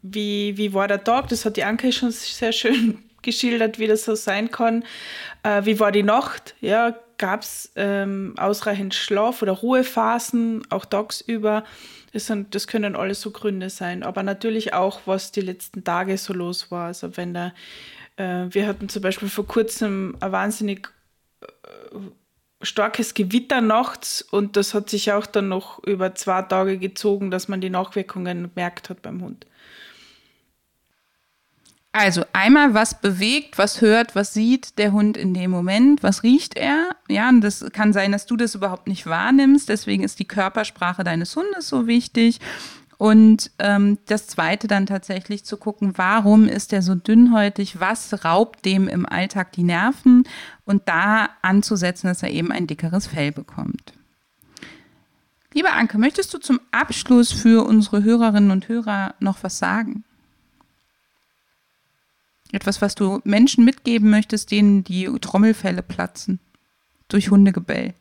wie, 0.01 0.57
wie 0.57 0.73
war 0.73 0.87
der 0.87 1.03
Tag? 1.03 1.29
Das 1.29 1.45
hat 1.45 1.57
die 1.57 1.63
Anke 1.63 1.91
schon 1.91 2.11
sehr 2.11 2.51
schön 2.51 2.99
geschildert, 3.21 3.79
wie 3.79 3.87
das 3.87 4.05
so 4.05 4.15
sein 4.15 4.51
kann. 4.51 4.83
Äh, 5.43 5.65
wie 5.65 5.79
war 5.79 5.91
die 5.91 6.03
Nacht? 6.03 6.55
Ja, 6.61 6.95
gab 7.17 7.41
es 7.41 7.71
ähm, 7.75 8.33
ausreichend 8.37 8.93
Schlaf 8.93 9.41
oder 9.41 9.53
Ruhephasen, 9.53 10.63
auch 10.69 10.85
tagsüber. 10.85 11.63
Das, 12.13 12.27
sind, 12.27 12.55
das 12.55 12.67
können 12.67 12.95
alles 12.95 13.21
so 13.21 13.31
Gründe 13.31 13.69
sein. 13.69 14.03
Aber 14.03 14.23
natürlich 14.23 14.73
auch, 14.73 15.01
was 15.05 15.31
die 15.31 15.41
letzten 15.41 15.83
Tage 15.83 16.17
so 16.17 16.33
los 16.33 16.71
war. 16.71 16.87
Also 16.87 17.17
wenn 17.17 17.33
da, 17.33 17.53
äh, 18.17 18.45
wir 18.49 18.67
hatten 18.67 18.89
zum 18.89 19.01
Beispiel 19.01 19.29
vor 19.29 19.47
kurzem 19.47 20.15
ein 20.19 20.31
wahnsinnig 20.31 20.89
äh, 21.41 21.47
starkes 22.61 23.13
Gewitter 23.13 23.61
nachts 23.61 24.21
und 24.21 24.55
das 24.55 24.73
hat 24.73 24.89
sich 24.89 25.11
auch 25.11 25.25
dann 25.25 25.47
noch 25.47 25.83
über 25.83 26.15
zwei 26.15 26.41
Tage 26.41 26.77
gezogen, 26.79 27.29
dass 27.29 27.47
man 27.47 27.61
die 27.61 27.69
Nachwirkungen 27.69 28.51
merkt 28.55 28.89
hat 28.89 29.01
beim 29.01 29.21
Hund. 29.21 29.45
Also 31.91 32.23
einmal, 32.31 32.73
was 32.73 33.01
bewegt, 33.01 33.57
was 33.57 33.81
hört, 33.81 34.15
was 34.15 34.33
sieht 34.33 34.77
der 34.77 34.91
Hund 34.91 35.17
in 35.17 35.33
dem 35.33 35.49
Moment, 35.49 36.03
was 36.03 36.21
riecht 36.21 36.55
er? 36.55 36.89
Ja, 37.09 37.29
und 37.29 37.41
das 37.41 37.65
kann 37.73 37.91
sein, 37.91 38.11
dass 38.11 38.27
du 38.27 38.37
das 38.37 38.53
überhaupt 38.53 38.87
nicht 38.87 39.07
wahrnimmst. 39.07 39.67
Deswegen 39.67 40.03
ist 40.03 40.19
die 40.19 40.27
Körpersprache 40.27 41.03
deines 41.03 41.35
Hundes 41.35 41.67
so 41.67 41.87
wichtig. 41.87 42.39
Und 42.97 43.51
ähm, 43.59 43.99
das 44.07 44.27
Zweite 44.27 44.67
dann 44.67 44.87
tatsächlich 44.87 45.45
zu 45.45 45.57
gucken, 45.57 45.97
warum 45.97 46.47
ist 46.47 46.73
er 46.73 46.81
so 46.81 46.95
dünnhäutig, 46.95 47.79
was 47.79 48.25
raubt 48.25 48.65
dem 48.65 48.87
im 48.87 49.05
Alltag 49.05 49.51
die 49.51 49.63
Nerven 49.63 50.23
und 50.65 50.87
da 50.87 51.29
anzusetzen, 51.43 52.07
dass 52.07 52.23
er 52.23 52.31
eben 52.31 52.51
ein 52.51 52.65
dickeres 52.65 53.07
Fell 53.07 53.31
bekommt. 53.31 53.93
Liebe 55.53 55.71
Anke, 55.71 55.97
möchtest 55.97 56.33
du 56.33 56.39
zum 56.39 56.59
Abschluss 56.71 57.31
für 57.31 57.65
unsere 57.65 58.03
Hörerinnen 58.03 58.51
und 58.51 58.67
Hörer 58.67 59.15
noch 59.19 59.43
was 59.43 59.59
sagen? 59.59 60.03
Etwas, 62.51 62.81
was 62.81 62.95
du 62.95 63.19
Menschen 63.23 63.65
mitgeben 63.65 64.09
möchtest, 64.09 64.51
denen 64.51 64.83
die 64.83 65.05
Trommelfälle 65.19 65.81
platzen 65.81 66.39
durch 67.09 67.29
Hundegebell. 67.29 67.93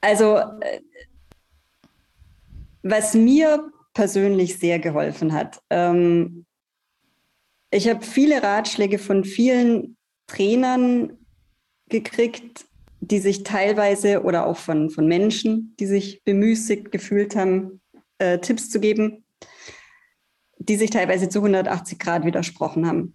Also, 0.00 0.36
äh, 0.36 0.80
was 2.82 3.14
mir 3.14 3.72
persönlich 3.92 4.58
sehr 4.58 4.78
geholfen 4.78 5.32
hat, 5.32 5.60
ähm, 5.70 6.46
ich 7.72 7.88
habe 7.88 8.04
viele 8.04 8.42
Ratschläge 8.42 8.98
von 8.98 9.24
vielen 9.24 9.96
Trainern 10.28 11.18
gekriegt, 11.88 12.66
die 13.00 13.18
sich 13.18 13.42
teilweise 13.42 14.22
oder 14.22 14.46
auch 14.46 14.56
von, 14.56 14.90
von 14.90 15.06
Menschen, 15.06 15.74
die 15.78 15.86
sich 15.86 16.22
bemüßigt 16.24 16.92
gefühlt 16.92 17.36
haben, 17.36 17.80
äh, 18.18 18.38
Tipps 18.38 18.70
zu 18.70 18.80
geben, 18.80 19.24
die 20.58 20.76
sich 20.76 20.90
teilweise 20.90 21.28
zu 21.28 21.38
180 21.38 21.98
Grad 21.98 22.24
widersprochen 22.24 22.86
haben. 22.86 23.14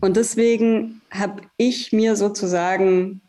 Und 0.00 0.16
deswegen 0.16 1.00
habe 1.10 1.42
ich 1.56 1.92
mir 1.92 2.16
sozusagen 2.16 3.22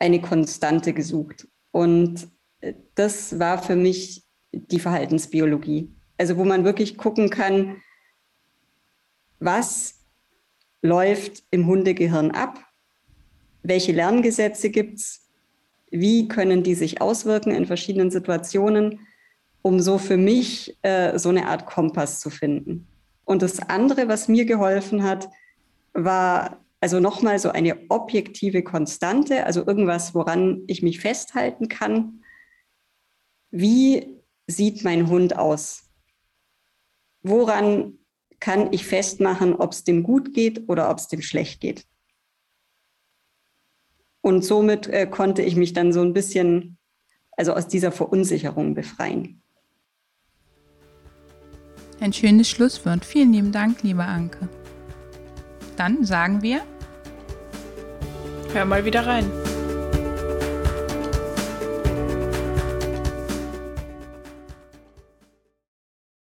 eine 0.00 0.20
Konstante 0.20 0.92
gesucht. 0.92 1.48
Und 1.70 2.28
äh, 2.60 2.74
das 2.94 3.38
war 3.38 3.62
für 3.62 3.76
mich 3.76 4.24
die 4.52 4.78
Verhaltensbiologie. 4.78 5.92
Also 6.16 6.36
wo 6.36 6.44
man 6.44 6.64
wirklich 6.64 6.96
gucken 6.96 7.28
kann, 7.28 7.82
was 9.40 10.04
läuft 10.80 11.42
im 11.50 11.66
Hundegehirn 11.66 12.30
ab, 12.30 12.64
welche 13.62 13.92
Lerngesetze 13.92 14.70
gibt 14.70 14.98
es, 14.98 15.28
wie 15.90 16.28
können 16.28 16.62
die 16.62 16.74
sich 16.74 17.00
auswirken 17.00 17.52
in 17.52 17.66
verschiedenen 17.66 18.10
Situationen 18.10 19.00
um 19.64 19.80
so 19.80 19.96
für 19.96 20.18
mich 20.18 20.76
äh, 20.82 21.18
so 21.18 21.30
eine 21.30 21.48
Art 21.48 21.64
Kompass 21.64 22.20
zu 22.20 22.28
finden. 22.28 22.86
Und 23.24 23.40
das 23.40 23.60
andere, 23.60 24.08
was 24.08 24.28
mir 24.28 24.44
geholfen 24.44 25.02
hat, 25.02 25.30
war 25.94 26.62
also 26.80 27.00
nochmal 27.00 27.38
so 27.38 27.48
eine 27.48 27.78
objektive 27.88 28.62
Konstante, 28.62 29.46
also 29.46 29.66
irgendwas, 29.66 30.14
woran 30.14 30.64
ich 30.66 30.82
mich 30.82 31.00
festhalten 31.00 31.68
kann. 31.68 32.20
Wie 33.50 34.20
sieht 34.46 34.84
mein 34.84 35.08
Hund 35.08 35.38
aus? 35.38 35.84
Woran 37.22 37.94
kann 38.40 38.70
ich 38.70 38.84
festmachen, 38.84 39.54
ob 39.54 39.72
es 39.72 39.82
dem 39.82 40.02
gut 40.02 40.34
geht 40.34 40.68
oder 40.68 40.90
ob 40.90 40.98
es 40.98 41.08
dem 41.08 41.22
schlecht 41.22 41.62
geht? 41.62 41.86
Und 44.20 44.44
somit 44.44 44.88
äh, 44.88 45.06
konnte 45.06 45.40
ich 45.40 45.56
mich 45.56 45.72
dann 45.72 45.90
so 45.90 46.02
ein 46.02 46.12
bisschen, 46.12 46.76
also 47.32 47.54
aus 47.54 47.66
dieser 47.66 47.92
Verunsicherung 47.92 48.74
befreien. 48.74 49.40
Ein 52.04 52.12
schönes 52.12 52.50
Schlusswort. 52.50 53.02
Vielen 53.02 53.32
lieben 53.32 53.50
Dank, 53.50 53.82
liebe 53.82 54.04
Anke. 54.04 54.50
Dann 55.78 56.04
sagen 56.04 56.42
wir. 56.42 56.60
Hör 58.52 58.66
mal 58.66 58.84
wieder 58.84 59.06
rein. 59.06 59.24